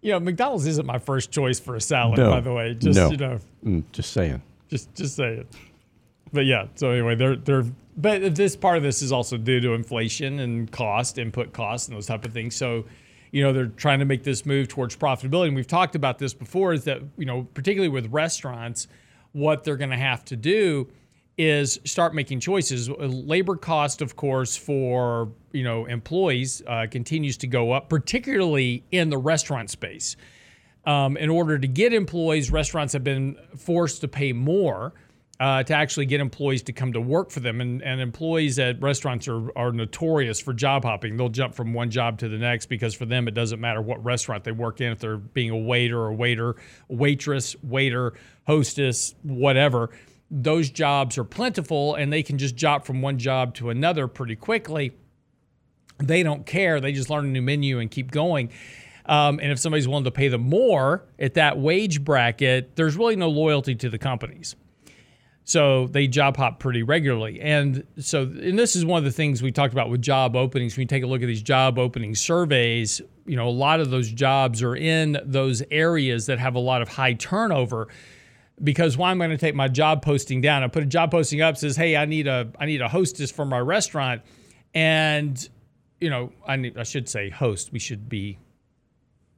[0.00, 2.30] you know, McDonald's isn't my first choice for a salad, No.
[2.30, 2.74] by the way.
[2.74, 3.10] Just No.
[3.10, 4.40] you know, Mm, just saying.
[4.68, 5.46] Just just say it.
[6.32, 7.64] But yeah, so anyway, they're they're
[7.96, 11.96] but this part of this is also due to inflation and cost, input costs, and
[11.96, 12.54] those type of things.
[12.54, 12.84] So,
[13.32, 15.48] you know, they're trying to make this move towards profitability.
[15.48, 18.86] And we've talked about this before, is that you know, particularly with restaurants,
[19.32, 20.88] what they're going to have to do
[21.36, 22.88] is start making choices.
[22.88, 29.10] Labor cost, of course, for you know employees uh, continues to go up, particularly in
[29.10, 30.16] the restaurant space.
[30.88, 34.94] Um, in order to get employees, restaurants have been forced to pay more
[35.38, 37.60] uh, to actually get employees to come to work for them.
[37.60, 41.18] And, and employees at restaurants are, are notorious for job hopping.
[41.18, 44.02] They'll jump from one job to the next because for them, it doesn't matter what
[44.02, 46.56] restaurant they work in, if they're being a waiter or waiter,
[46.88, 48.14] waitress, waiter,
[48.46, 49.90] hostess, whatever.
[50.30, 54.36] Those jobs are plentiful and they can just jump from one job to another pretty
[54.36, 54.94] quickly
[56.00, 56.80] they don't care.
[56.80, 58.50] They just learn a new menu and keep going.
[59.08, 63.16] Um, and if somebody's willing to pay them more at that wage bracket, there's really
[63.16, 64.54] no loyalty to the companies.
[65.44, 67.40] So they job hop pretty regularly.
[67.40, 70.76] And so, and this is one of the things we talked about with job openings.
[70.76, 73.88] When you take a look at these job opening surveys, you know, a lot of
[73.88, 77.88] those jobs are in those areas that have a lot of high turnover.
[78.62, 80.62] Because why am I going to take my job posting down?
[80.62, 83.30] I put a job posting up says, "Hey, I need a I need a hostess
[83.30, 84.20] for my restaurant,"
[84.74, 85.48] and
[86.00, 87.72] you know, I need, I should say host.
[87.72, 88.38] We should be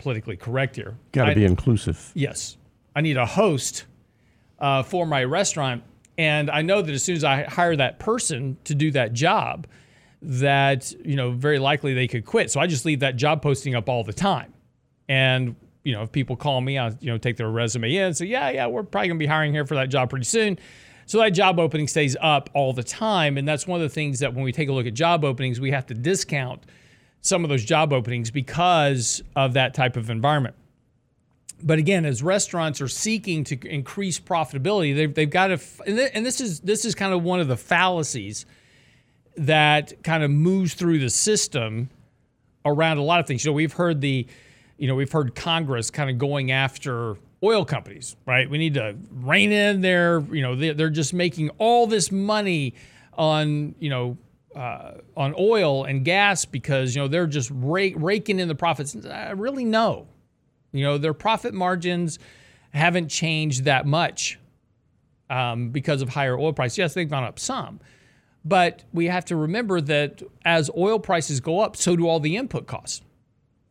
[0.01, 0.97] politically correct here.
[1.13, 2.11] Got to be inclusive.
[2.15, 2.57] Yes.
[2.97, 3.85] I need a host
[4.59, 5.85] uh, for my restaurant.
[6.19, 9.67] And I know that as soon as I hire that person to do that job,
[10.23, 12.51] that, you know, very likely they could quit.
[12.51, 14.53] So I just leave that job posting up all the time.
[15.09, 18.17] And, you know, if people call me, I, you know, take their resume in and
[18.17, 20.59] say, yeah, yeah, we're probably going to be hiring here for that job pretty soon.
[21.07, 23.39] So that job opening stays up all the time.
[23.39, 25.59] And that's one of the things that when we take a look at job openings,
[25.59, 26.65] we have to discount
[27.21, 30.55] some of those job openings because of that type of environment.
[31.63, 36.09] But again, as restaurants are seeking to increase profitability, they've, they've got to, and thi-
[36.15, 38.47] and this is this is kind of one of the fallacies
[39.37, 41.91] that kind of moves through the system
[42.65, 43.45] around a lot of things.
[43.45, 44.27] You know, we've heard the,
[44.79, 48.49] you know, we've heard Congress kind of going after oil companies, right?
[48.49, 52.75] We need to rein in their, you know, they're just making all this money
[53.15, 54.17] on, you know,
[54.55, 58.97] uh, on oil and gas because you know they're just rake, raking in the profits.
[59.07, 60.09] I really no,
[60.73, 62.19] you know their profit margins
[62.73, 64.39] haven't changed that much
[65.29, 66.79] um, because of higher oil prices.
[66.79, 67.81] Yes, they've gone up some,
[68.45, 72.37] but we have to remember that as oil prices go up, so do all the
[72.37, 73.03] input costs.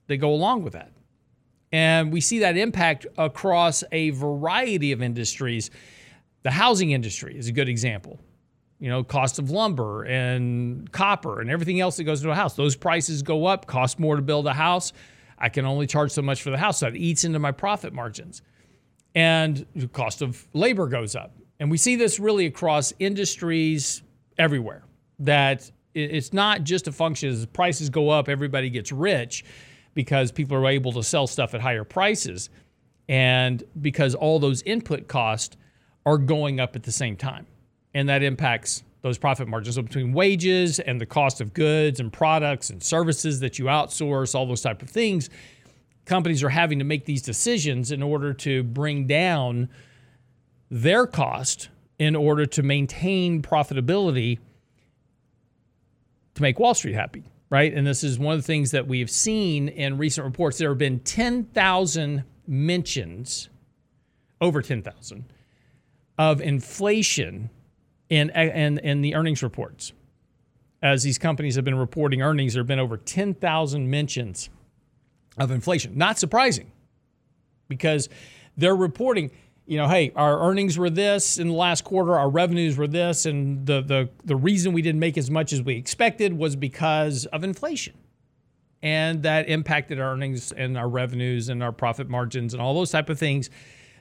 [0.08, 0.92] They go along with that.
[1.72, 5.70] And we see that impact across a variety of industries.
[6.42, 8.20] The housing industry is a good example.
[8.80, 12.56] You know, cost of lumber and copper and everything else that goes into a house.
[12.56, 14.94] Those prices go up, cost more to build a house.
[15.38, 16.80] I can only charge so much for the house.
[16.80, 18.42] So that eats into my profit margins.
[19.16, 21.34] And the cost of labor goes up.
[21.60, 24.02] And we see this really across industries
[24.38, 24.84] everywhere.
[25.20, 29.44] That it's not just a function as prices go up, everybody gets rich
[29.94, 32.50] because people are able to sell stuff at higher prices.
[33.10, 35.58] And because all those input costs
[36.06, 37.48] are going up at the same time.
[37.94, 39.76] And that impacts those profit margins.
[39.76, 44.36] So between wages and the cost of goods and products and services that you outsource,
[44.36, 45.30] all those type of things,
[46.06, 49.70] companies are having to make these decisions in order to bring down
[50.70, 54.40] their cost in order to maintain profitability
[56.36, 57.74] to make Wall Street happy, right?
[57.74, 60.58] And this is one of the things that we've seen in recent reports.
[60.58, 63.50] There have been 10,000 mentions,
[64.40, 65.26] over 10,000,
[66.18, 67.50] of inflation
[68.10, 69.94] in, in, in the earnings reports.
[70.82, 74.50] As these companies have been reporting earnings, there have been over 10,000 mentions
[75.38, 75.98] of inflation.
[75.98, 76.72] Not surprising
[77.68, 78.10] because
[78.58, 79.32] they're reporting,
[79.66, 83.26] you know, hey, our earnings were this in the last quarter, our revenues were this,
[83.26, 87.26] and the the the reason we didn't make as much as we expected was because
[87.28, 87.94] of inflation.
[88.82, 92.92] And that impacted our earnings and our revenues and our profit margins and all those
[92.92, 93.50] type of things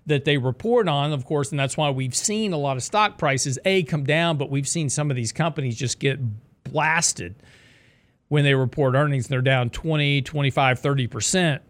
[0.08, 3.18] that they report on, of course, and that's why we've seen a lot of stock
[3.18, 6.18] prices a come down, but we've seen some of these companies just get
[6.64, 7.36] blasted
[8.28, 11.60] when they report earnings they're down 20, 25, 30%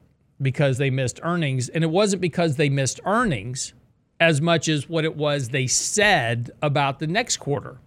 [0.40, 1.68] because they missed earnings.
[1.68, 3.74] And it wasn't because they missed earnings,
[4.20, 7.78] as much as what it was they said about the next quarter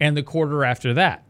[0.00, 1.28] and the quarter after that.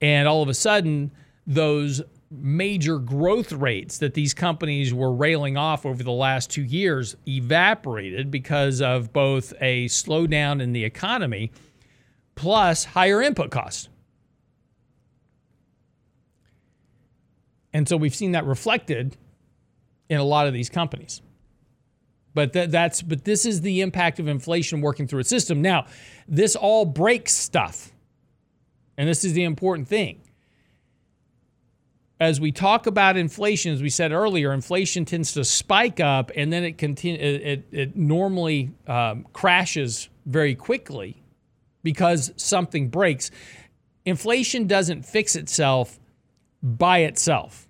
[0.00, 1.10] And all of a sudden,
[1.46, 7.16] those major growth rates that these companies were railing off over the last two years
[7.26, 11.52] evaporated because of both a slowdown in the economy
[12.34, 13.88] plus higher input costs.
[17.72, 19.16] And so we've seen that reflected
[20.08, 21.20] in a lot of these companies.
[22.34, 25.62] But that, that's but this is the impact of inflation working through a system.
[25.62, 25.86] Now,
[26.28, 27.92] this all breaks stuff.
[28.98, 30.22] And this is the important thing.
[32.18, 36.52] As we talk about inflation, as we said earlier, inflation tends to spike up and
[36.52, 41.22] then it continue, it, it normally um, crashes very quickly
[41.82, 43.30] because something breaks.
[44.06, 45.98] Inflation doesn't fix itself
[46.62, 47.68] by itself.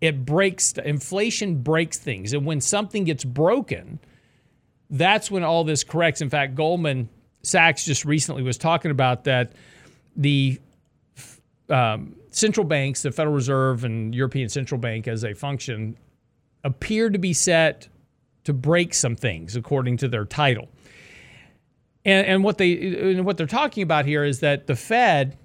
[0.00, 2.32] It breaks inflation breaks things.
[2.32, 4.00] And when something gets broken
[4.92, 6.20] that's when all this corrects.
[6.20, 7.08] In fact goldman
[7.42, 9.52] sachs just recently was talking about that
[10.14, 10.60] the
[11.68, 15.96] um, central banks the federal reserve and european central bank as a function
[16.64, 17.88] appear to be set
[18.44, 20.68] to break some things according to their title
[22.04, 25.36] and, and what they and what they're talking about here is that the fed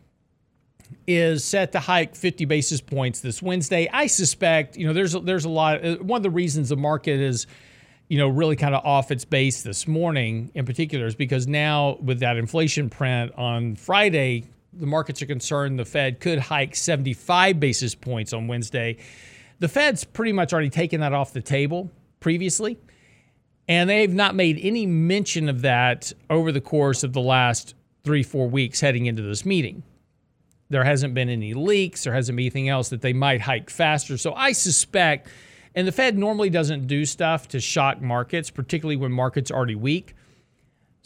[1.05, 3.89] is set to hike 50 basis points this Wednesday.
[3.91, 5.83] I suspect, you know, there's there's a lot.
[5.83, 7.47] Uh, one of the reasons the market is,
[8.09, 11.97] you know, really kind of off its base this morning, in particular, is because now
[12.01, 17.59] with that inflation print on Friday, the markets are concerned the Fed could hike 75
[17.59, 18.97] basis points on Wednesday.
[19.59, 22.77] The Fed's pretty much already taken that off the table previously,
[23.67, 28.23] and they've not made any mention of that over the course of the last three,
[28.23, 29.83] four weeks heading into this meeting.
[30.69, 32.03] There hasn't been any leaks.
[32.03, 34.17] There hasn't been anything else that they might hike faster.
[34.17, 35.29] So I suspect,
[35.75, 39.75] and the Fed normally doesn't do stuff to shock markets, particularly when markets are already
[39.75, 40.13] weak.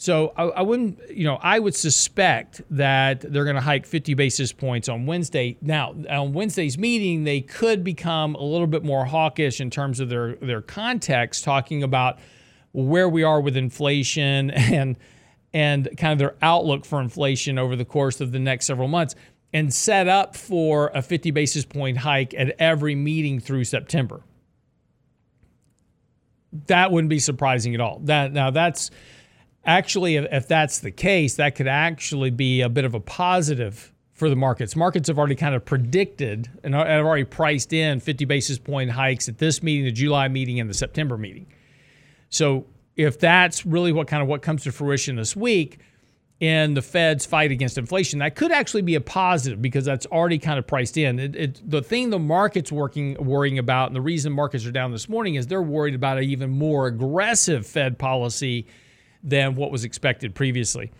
[0.02, 4.14] So I, I wouldn't, you know, I would suspect that they're going to hike 50
[4.14, 5.56] basis points on Wednesday.
[5.62, 10.08] Now, on Wednesday's meeting, they could become a little bit more hawkish in terms of
[10.08, 12.18] their their context, talking about
[12.72, 14.98] where we are with inflation and
[15.54, 19.14] and kind of their outlook for inflation over the course of the next several months
[19.52, 24.24] and set up for a 50 basis point hike at every meeting through September.
[26.66, 28.00] That wouldn't be surprising at all.
[28.00, 28.90] That now that's
[29.64, 34.28] actually if that's the case, that could actually be a bit of a positive for
[34.28, 34.76] the markets.
[34.76, 39.28] Markets have already kind of predicted and have already priced in 50 basis point hikes
[39.28, 41.46] at this meeting, the July meeting, and the September meeting.
[42.28, 45.78] So if that's really what kind of what comes to fruition this week,
[46.42, 48.18] in the Fed's fight against inflation.
[48.18, 51.20] That could actually be a positive because that's already kind of priced in.
[51.20, 54.90] It, it, the thing the market's working worrying about, and the reason markets are down
[54.90, 58.66] this morning, is they're worried about an even more aggressive Fed policy
[59.22, 60.90] than what was expected previously.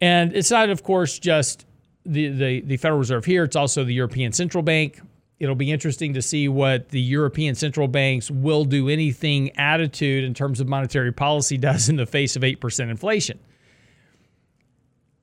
[0.00, 1.66] And it's not, of course, just
[2.04, 5.00] the, the, the Federal Reserve here, it's also the European Central Bank.
[5.38, 10.34] It'll be interesting to see what the European central banks will do anything attitude in
[10.34, 13.38] terms of monetary policy does in the face of 8% inflation.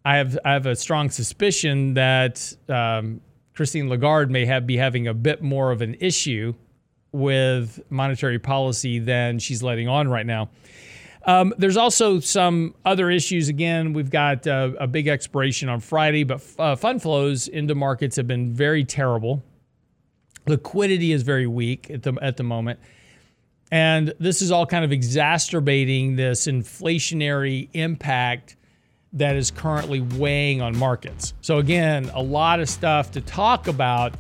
[0.04, 3.20] I have I have a strong suspicion that um,
[3.54, 6.54] Christine Lagarde may have be having a bit more of an issue
[7.12, 10.50] with monetary policy than she's letting on right now.
[11.28, 13.50] Um, there's also some other issues.
[13.50, 18.16] Again, we've got uh, a big expiration on Friday, but uh, fund flows into markets
[18.16, 19.44] have been very terrible.
[20.48, 22.80] Liquidity is very weak at the at the moment.
[23.70, 28.56] And this is all kind of exacerbating this inflationary impact
[29.12, 31.34] that is currently weighing on markets.
[31.42, 34.14] So again, a lot of stuff to talk about,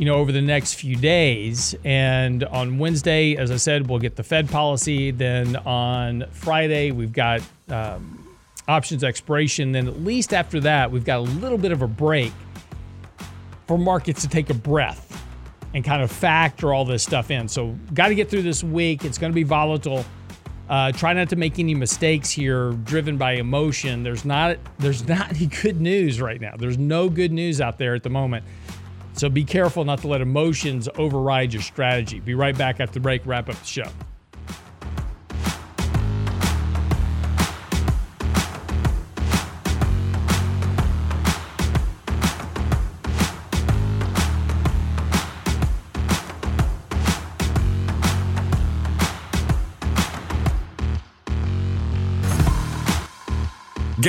[0.00, 1.74] you know, over the next few days.
[1.84, 5.10] And on Wednesday, as I said, we'll get the Fed policy.
[5.10, 8.34] Then on Friday, we've got um,
[8.66, 9.72] options expiration.
[9.72, 12.32] Then at least after that, we've got a little bit of a break
[13.66, 15.22] for markets to take a breath
[15.74, 17.46] and kind of factor all this stuff in.
[17.46, 19.04] So got to get through this week.
[19.04, 20.06] It's going to be volatile.
[20.70, 24.02] Uh, try not to make any mistakes here, driven by emotion.
[24.02, 26.54] There's not there's not any good news right now.
[26.56, 28.46] There's no good news out there at the moment.
[29.20, 32.20] So be careful not to let emotions override your strategy.
[32.20, 33.26] Be right back after the break.
[33.26, 33.84] Wrap up the show.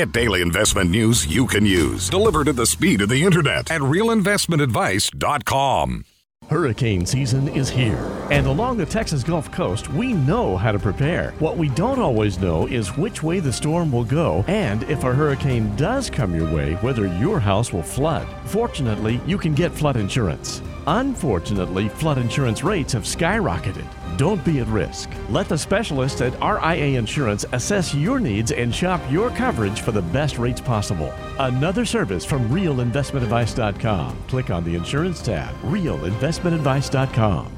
[0.02, 3.82] Get daily investment news you can use, delivered at the speed of the internet at
[3.82, 6.06] realinvestmentadvice.com.
[6.50, 11.36] Hurricane season is here, and along the Texas Gulf Coast, we know how to prepare.
[11.38, 15.14] What we don't always know is which way the storm will go, and if a
[15.14, 18.28] hurricane does come your way, whether your house will flood.
[18.46, 20.64] Fortunately, you can get flood insurance.
[20.88, 23.86] Unfortunately, flood insurance rates have skyrocketed.
[24.18, 25.10] Don't be at risk.
[25.30, 30.02] Let the specialists at RIA Insurance assess your needs and shop your coverage for the
[30.02, 31.14] best rates possible.
[31.40, 34.18] Another service from RealInvestmentAdvice.com.
[34.28, 35.56] Click on the Insurance tab.
[35.62, 37.58] RealInvestmentAdvice.com.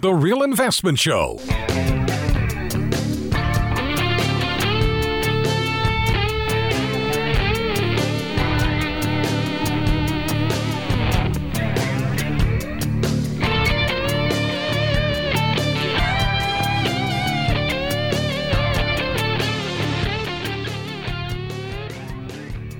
[0.00, 1.38] The Real Investment Show.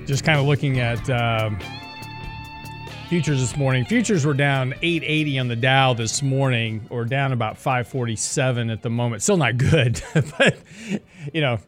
[0.05, 1.57] Just kind of looking at um,
[3.09, 3.85] futures this morning.
[3.85, 8.89] Futures were down 880 on the Dow this morning, or down about 547 at the
[8.89, 9.21] moment.
[9.21, 10.57] Still not good, but
[11.33, 11.59] you know,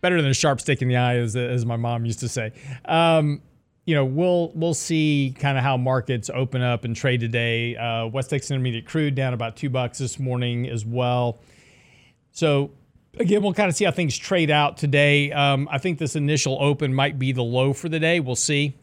[0.00, 2.52] better than a sharp stick in the eye, as, as my mom used to say.
[2.84, 3.42] Um,
[3.84, 7.76] you know, we'll we'll see kind of how markets open up and trade today.
[7.76, 11.40] Uh, West Texas Intermediate crude down about two bucks this morning as well.
[12.30, 12.70] So
[13.18, 15.32] again, we'll kind of see how things trade out today.
[15.32, 18.20] Um, I think this initial open might be the low for the day.
[18.20, 18.76] We'll see.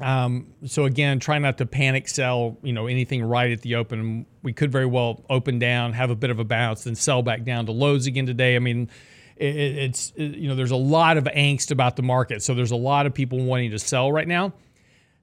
[0.00, 4.26] Um, so again, try not to panic sell, you know, anything right at the open.
[4.42, 7.44] We could very well open down, have a bit of a bounce, then sell back
[7.44, 8.56] down to lows again today.
[8.56, 8.90] I mean,
[9.36, 12.72] it, it's it, you know, there's a lot of angst about the market, so there's
[12.72, 14.52] a lot of people wanting to sell right now.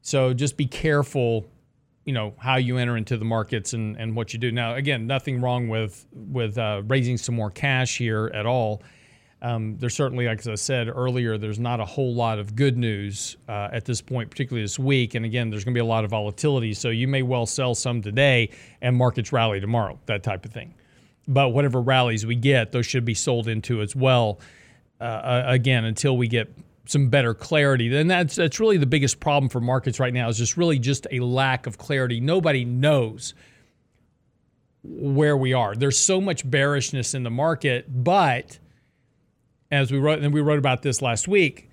[0.02, 1.48] So just be careful
[2.06, 4.52] you know how you enter into the markets and, and what you do.
[4.52, 8.82] Now, again, nothing wrong with with uh, raising some more cash here at all.
[9.44, 12.78] Um, there's certainly, like as I said earlier, there's not a whole lot of good
[12.78, 15.16] news uh, at this point, particularly this week.
[15.16, 17.74] And again, there's going to be a lot of volatility, so you may well sell
[17.74, 20.76] some today and markets rally tomorrow, that type of thing.
[21.28, 24.40] But whatever rallies we get, those should be sold into as well.
[25.00, 26.56] Uh, again, until we get
[26.86, 27.88] some better clarity.
[27.90, 31.08] Then that's that's really the biggest problem for markets right now is just really just
[31.12, 32.20] a lack of clarity.
[32.20, 33.34] Nobody knows
[34.84, 35.76] where we are.
[35.76, 38.58] There's so much bearishness in the market, but
[39.70, 41.70] as we wrote and we wrote about this last week,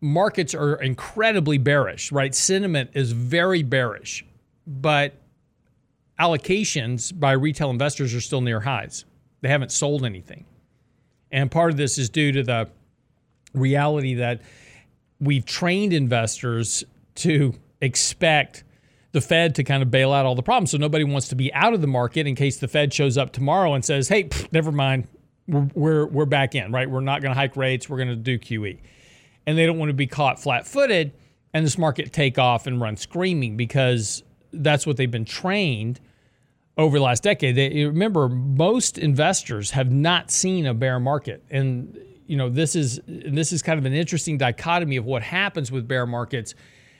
[0.00, 2.34] markets are incredibly bearish, right?
[2.34, 4.24] Sentiment is very bearish,
[4.66, 5.14] but
[6.18, 9.04] allocations by retail investors are still near highs.
[9.42, 10.44] They haven't sold anything.
[11.30, 12.68] And part of this is due to the
[13.54, 14.40] reality that
[15.20, 16.84] we've trained investors
[17.16, 18.64] to expect
[19.12, 20.70] the Fed to kind of bail out all the problems.
[20.70, 23.32] So nobody wants to be out of the market in case the Fed shows up
[23.32, 25.08] tomorrow and says, "Hey, pff, never mind,
[25.48, 26.88] we're, we're we're back in, right?
[26.88, 27.88] We're not going to hike rates.
[27.88, 28.78] We're going to do QE,"
[29.46, 31.12] and they don't want to be caught flat-footed
[31.52, 34.22] and this market take off and run screaming because
[34.52, 36.00] that's what they've been trained
[36.78, 37.56] over the last decade.
[37.56, 41.98] They, remember, most investors have not seen a bear market, and
[42.30, 45.88] you know this is this is kind of an interesting dichotomy of what happens with
[45.88, 46.54] bear markets.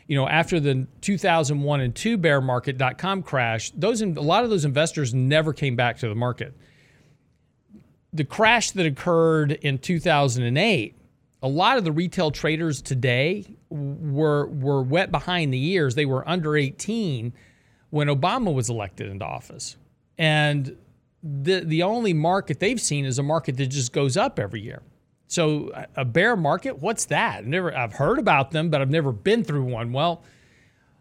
[0.09, 4.64] You know after the 2001 and 2 bear market.com crash those a lot of those
[4.64, 6.53] investors never came back to the market.
[8.12, 10.97] The crash that occurred in 2008
[11.45, 15.95] a lot of the retail traders today were were wet behind the ears.
[15.95, 17.33] They were under 18
[17.91, 19.76] when Obama was elected into office.
[20.18, 20.76] And
[21.22, 24.83] the the only market they've seen is a market that just goes up every year
[25.31, 27.39] so a bear market, what's that?
[27.39, 29.93] I've never I've heard about them, but I've never been through one.
[29.93, 30.24] Well,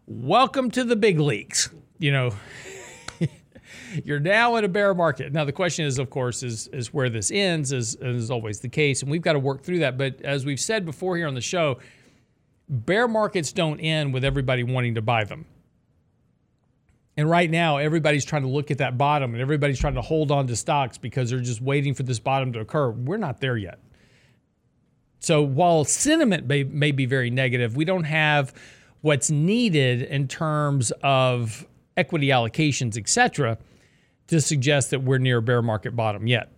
[0.06, 1.72] welcome to the big leagues.
[1.98, 2.36] You know,
[4.06, 5.34] you're now in a bear market.
[5.34, 8.70] Now the question is, of course, is is where this ends, as is always the
[8.70, 9.98] case, and we've got to work through that.
[9.98, 11.80] But as we've said before here on the show,
[12.70, 15.48] bear markets don't end with everybody wanting to buy them.
[17.18, 20.32] And right now, everybody's trying to look at that bottom and everybody's trying to hold
[20.32, 22.92] on to stocks because they're just waiting for this bottom to occur.
[22.92, 23.80] We're not there yet.
[25.20, 28.54] So while sentiment may, may be very negative, we don't have
[29.02, 31.66] what's needed in terms of
[31.98, 33.58] equity allocations, et cetera,
[34.28, 36.52] to suggest that we're near a bear market bottom yet.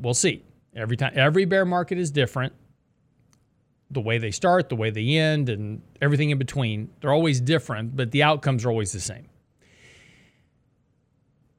[0.00, 0.42] We'll see.
[0.74, 2.52] Every time, every bear market is different.
[3.90, 7.94] The way they start, the way they end, and everything in between, they're always different,
[7.94, 9.28] but the outcomes are always the same.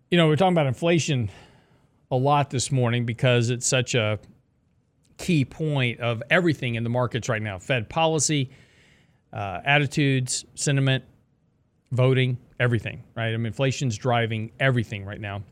[0.09, 1.29] You know, we're talking about inflation
[2.11, 4.19] a lot this morning because it's such a
[5.24, 8.49] key point of everything in the markets right now Fed policy,
[9.32, 11.03] uh, attitudes, sentiment,
[11.91, 13.34] voting, everything, right?
[13.34, 15.43] I mean, inflation's driving everything right now.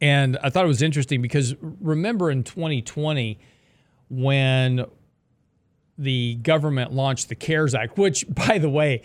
[0.00, 3.38] And I thought it was interesting because remember in 2020
[4.10, 4.84] when
[5.96, 9.02] the government launched the CARES Act, which, by the way,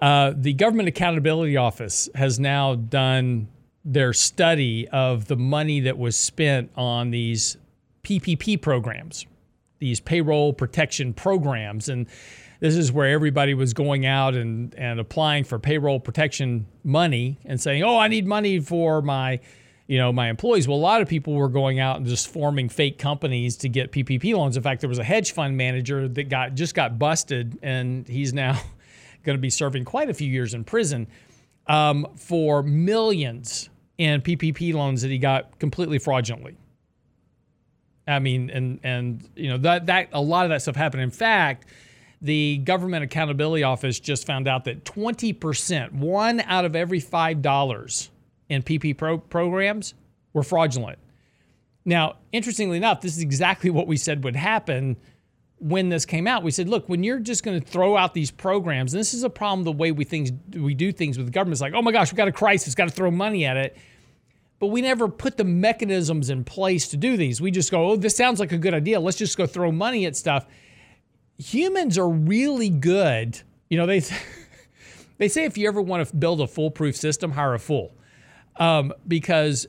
[0.00, 3.48] Uh, the Government Accountability Office has now done
[3.84, 7.56] their study of the money that was spent on these
[8.02, 9.26] PPP programs,
[9.78, 11.88] these payroll protection programs.
[11.88, 12.06] And
[12.60, 17.60] this is where everybody was going out and, and applying for payroll protection money and
[17.60, 19.40] saying, oh, I need money for my
[19.88, 20.68] you know my employees.
[20.68, 23.90] Well a lot of people were going out and just forming fake companies to get
[23.90, 24.56] ppp loans.
[24.56, 28.32] In fact there was a hedge fund manager that got just got busted and he's
[28.32, 28.60] now
[29.24, 31.08] going to be serving quite a few years in prison
[31.66, 36.54] um, for millions in ppp loans that he got completely fraudulently
[38.08, 41.10] i mean and and you know that that a lot of that stuff happened in
[41.10, 41.66] fact
[42.20, 48.10] the government accountability office just found out that 20% one out of every five dollars
[48.48, 49.94] in PP pro- programs
[50.32, 50.98] were fraudulent.
[51.84, 54.96] Now, interestingly enough, this is exactly what we said would happen
[55.60, 56.42] when this came out.
[56.42, 59.22] We said, look, when you're just going to throw out these programs, and this is
[59.22, 61.54] a problem the way we things we do things with the government.
[61.54, 63.76] It's like, oh my gosh, we've got a crisis, got to throw money at it.
[64.58, 67.40] But we never put the mechanisms in place to do these.
[67.40, 68.98] We just go, oh, this sounds like a good idea.
[68.98, 70.46] Let's just go throw money at stuff.
[71.38, 73.40] Humans are really good.
[73.70, 74.02] You know, they
[75.18, 77.94] they say if you ever want to build a foolproof system, hire a fool
[78.58, 79.66] um, because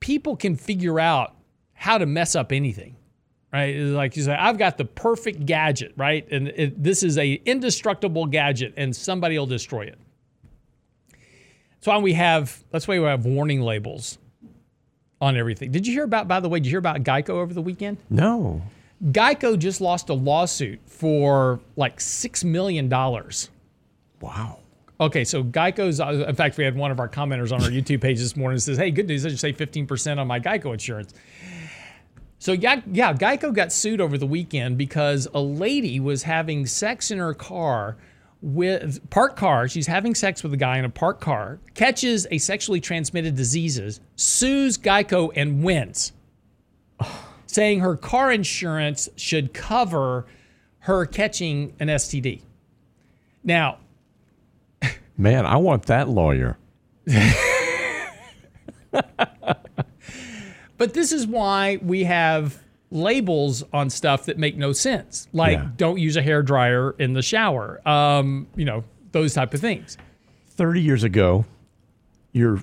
[0.00, 1.36] people can figure out
[1.74, 2.96] how to mess up anything
[3.52, 7.34] right like you say i've got the perfect gadget right and it, this is a
[7.44, 9.98] indestructible gadget and somebody will destroy it
[11.82, 14.18] that's why we have that's why we have warning labels
[15.20, 17.52] on everything did you hear about by the way did you hear about geico over
[17.52, 18.62] the weekend No.
[19.04, 23.50] geico just lost a lawsuit for like six million dollars
[24.20, 24.60] Wow.
[25.00, 25.98] Okay, so Geico's.
[25.98, 28.60] uh, In fact, we had one of our commenters on our YouTube page this morning
[28.60, 29.26] says, "Hey, good news!
[29.26, 31.12] I just saved fifteen percent on my Geico insurance."
[32.38, 37.10] So yeah, yeah, Geico got sued over the weekend because a lady was having sex
[37.10, 37.96] in her car
[38.42, 39.68] with parked car.
[39.68, 44.00] She's having sex with a guy in a parked car, catches a sexually transmitted diseases,
[44.16, 46.12] sues Geico and wins,
[47.46, 50.26] saying her car insurance should cover
[50.80, 52.42] her catching an STD.
[53.44, 53.78] Now,
[55.16, 56.58] Man, I want that lawyer.
[60.82, 62.61] But this is why we have
[62.92, 65.68] labels on stuff that make no sense, like Yeah.
[65.76, 67.80] don't use a hair dryer in the shower.
[67.88, 69.96] Um, you know, those type of things,
[70.50, 71.44] 30 years ago,
[72.32, 72.62] your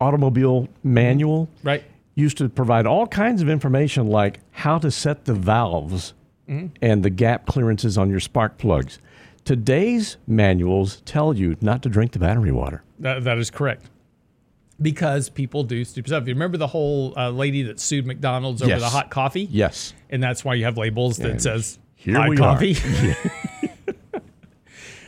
[0.00, 1.82] automobile manual right?
[2.14, 6.14] used to provide all kinds of information like how to set the valves
[6.48, 9.00] and the gap clearances on your spark plugs.
[9.44, 12.82] Today's manuals tell you not to drink the battery water.
[13.00, 13.86] That, that is correct.
[14.80, 16.26] Because people do stupid stuff.
[16.28, 18.80] You remember the whole uh, lady that sued McDonald's over Yes.
[18.82, 19.48] the hot coffee?
[19.50, 19.94] Yes.
[20.10, 22.38] And that's why you have labels that And says here hot we are.
[22.54, 22.76] coffee.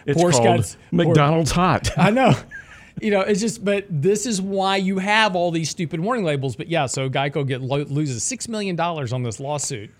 [0.06, 1.90] It's Porsche called got- McDonald's Hot.
[1.98, 2.34] I know.
[3.02, 6.56] You know, it's just, but this is why you have all these stupid warning labels.
[6.56, 9.90] But yeah, so Geico get lo- loses six million dollars on this lawsuit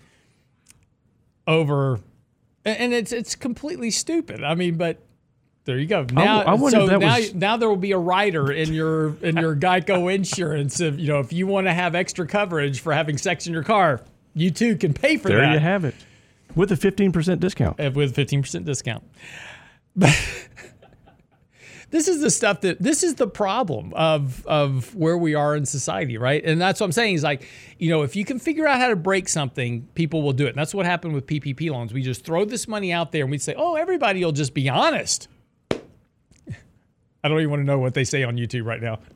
[1.47, 1.99] over,
[2.65, 4.43] and it's it's completely stupid.
[4.43, 4.99] I mean, but
[5.69, 6.03] there you go.
[6.11, 9.37] Now, I wonder so now, was- now there will be a rider in your in
[9.37, 10.79] your Geico insurance.
[10.79, 13.63] If you know, if you want to have extra coverage for having sex in your
[13.63, 14.01] car,
[14.33, 15.93] you too can pay for there that There you have it.
[16.55, 17.79] With a 15% discount.
[17.79, 19.03] uh, with 15% discount.
[19.95, 20.09] But
[21.91, 25.67] this is the stuff that this is the problem of of where we are in
[25.67, 26.43] society, right?
[26.43, 27.47] And that's what I'm saying is like,
[27.77, 30.49] you know, if you can figure out how to break something, people will do it.
[30.49, 31.93] And that's what happened with PPP loans.
[31.93, 34.67] We just throw this money out there and we say, "Oh, everybody will just be
[34.67, 35.27] honest."
[37.23, 38.99] I don't even want to know what they say on YouTube right now.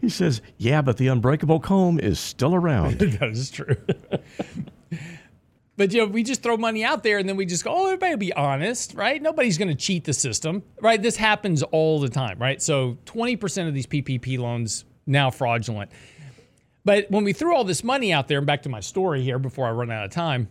[0.00, 2.98] He says, yeah, but the unbreakable comb is still around.
[2.98, 3.76] that is true.
[5.76, 7.86] but you know, we just throw money out there and then we just go, oh,
[7.86, 9.20] everybody be honest, right?
[9.20, 11.00] Nobody's going to cheat the system, right?
[11.00, 12.60] This happens all the time, right?
[12.60, 15.90] So 20% of these PPP loans now fraudulent.
[16.84, 19.38] But when we threw all this money out there, and back to my story here
[19.38, 20.48] before I run out of time.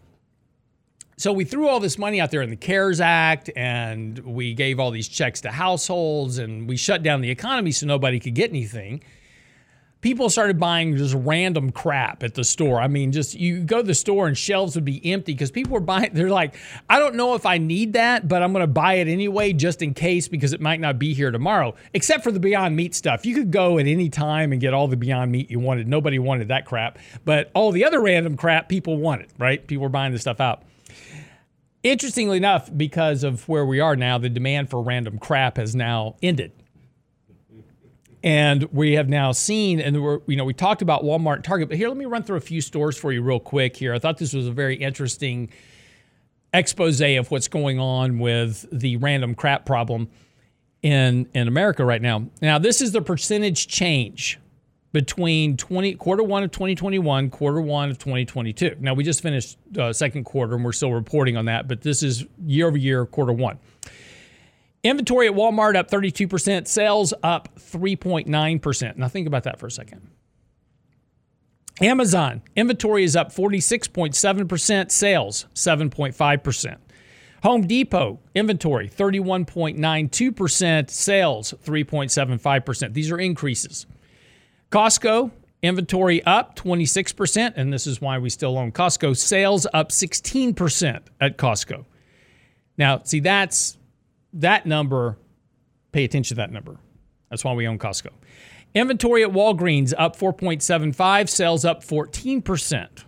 [1.18, 4.80] So we threw all this money out there in the CARES Act and we gave
[4.80, 8.50] all these checks to households and we shut down the economy so nobody could get
[8.50, 9.02] anything
[10.04, 12.80] people started buying just random crap at the store.
[12.80, 15.72] I mean, just you go to the store and shelves would be empty because people
[15.72, 16.10] were buying.
[16.14, 16.56] They're like,
[16.90, 19.82] I don't know if I need that, but I'm going to buy it anyway just
[19.82, 21.74] in case because it might not be here tomorrow.
[21.94, 24.88] Except for the Beyond Meat stuff, you could go at any time and get all
[24.88, 25.88] the Beyond Meat you wanted.
[25.88, 29.30] Nobody wanted that crap, but all the other random crap people wanted.
[29.40, 29.66] Right?
[29.66, 30.64] People were buying the stuff out.
[31.84, 36.16] Interestingly enough, because of where we are now, the demand for random crap has now
[36.24, 36.52] ended.
[38.24, 41.68] And we have now seen, and we're, you know, we talked about Walmart and Target,
[41.68, 43.94] but here, let me run through a few stores for you real quick here.
[43.94, 45.50] I thought this was a very interesting
[46.54, 50.08] expose of what's going on with the random crap problem.
[50.84, 52.28] in in America right now.
[52.42, 54.40] Now, this is the percentage change
[54.94, 58.78] between 20 quarter one of 2021, quarter one of 2022.
[58.80, 62.04] Now, we just finished uh, second quarter and we're still reporting on that, but this
[62.04, 63.60] is year over year, quarter one.
[64.84, 68.98] Inventory at Walmart up 32%, sales up 3.9%.
[68.98, 70.08] Now, think about that for a second.
[71.82, 76.78] Amazon inventory is up 46.7%, sales 7.5%.
[77.42, 82.94] Home Depot inventory 31.92%, sales 3.75%.
[82.94, 83.88] These are increases.
[84.74, 85.30] Costco
[85.62, 89.16] inventory up 26%, and this is why we still own Costco.
[89.16, 91.86] Sales up 16% at Costco.
[92.76, 93.78] Now, see, that's
[94.34, 95.20] that number.
[95.92, 96.78] Pay attention to that number.
[97.30, 98.10] That's why we own Costco.
[98.74, 103.04] Inventory at Walgreens up 4.75, sales up 14%.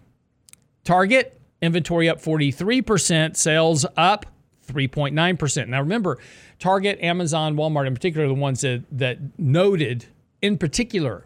[0.83, 4.27] Target inventory up 43%, sales up
[4.67, 5.67] 3.9%.
[5.67, 6.19] Now remember,
[6.59, 10.05] Target, Amazon, Walmart in particular the ones that, that noted
[10.43, 11.25] in particular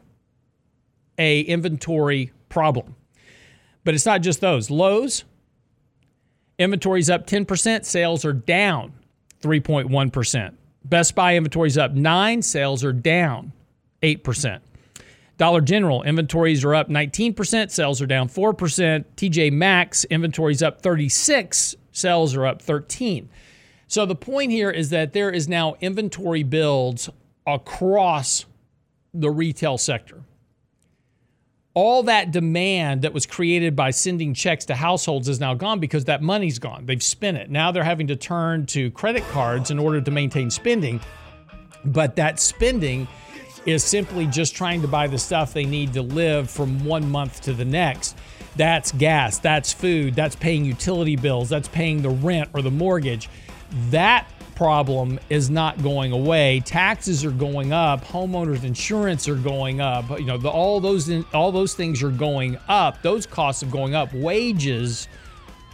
[1.20, 2.95] a inventory problem.
[3.84, 4.72] But it's not just those.
[4.72, 5.26] Lowe's
[6.57, 8.93] inventory's up 10%, sales are down
[9.41, 10.55] 3.1%.
[10.86, 13.51] Best Buy inventory's up 9, sales are down
[14.01, 14.61] 8%.
[15.38, 19.05] Dollar General inventories are up 19%, sales are down 4%.
[19.15, 23.30] TJ Maxx inventories up 36, sales are up 13.
[23.88, 27.09] So the point here is that there is now inventory builds
[27.47, 28.45] across
[29.13, 30.22] the retail sector.
[31.76, 36.05] All that demand that was created by sending checks to households is now gone because
[36.05, 36.86] that money's gone.
[36.86, 37.51] They've spent it.
[37.51, 40.99] Now they're having to turn to credit cards in order to maintain spending.
[41.86, 43.07] But that spending
[43.65, 47.41] is simply just trying to buy the stuff they need to live from one month
[47.41, 48.17] to the next.
[48.55, 53.30] That's gas, that's food, that's paying utility bills, that's paying the rent or the mortgage.
[53.89, 54.28] That
[54.60, 56.60] problem is not going away.
[56.60, 60.10] Taxes are going up, homeowners insurance are going up.
[60.20, 63.01] You know, the, all those all those things are going up.
[63.01, 64.14] Those costs are going up.
[64.14, 65.07] Wages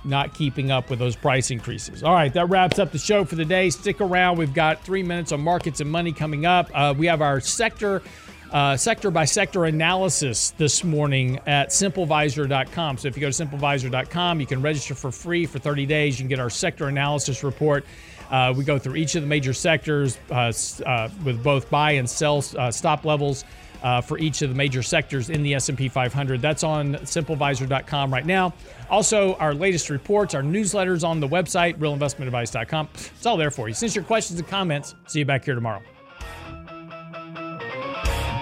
[0.03, 2.03] not keeping up with those price increases.
[2.03, 3.71] All right, that wraps up the show for the day.
[3.71, 4.37] Stick around.
[4.37, 6.69] We've got three minutes on markets and money coming up.
[6.71, 8.03] Uh, we have our sector.
[8.51, 12.97] Uh, sector by sector analysis this morning at simplevisor.com.
[12.99, 16.19] So if you go to simplevisor.com, you can register for free for 30 days.
[16.19, 17.83] You can get our sector analysis report.
[18.29, 20.51] Uh, we go through each of the major sectors uh,
[20.85, 23.45] uh, with both buy and sell uh, stop levels
[23.83, 26.41] uh, for each of the major sectors in the S&P 500.
[26.41, 28.53] That's on simplevisor.com right now.
[28.89, 32.89] Also, our latest reports, our newsletters on the website, realinvestmentadvice.com.
[32.93, 33.73] It's all there for you.
[33.73, 34.95] Send your questions and comments.
[35.07, 35.81] See you back here tomorrow.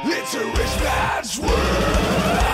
[0.05, 2.52] It's a rich man's world.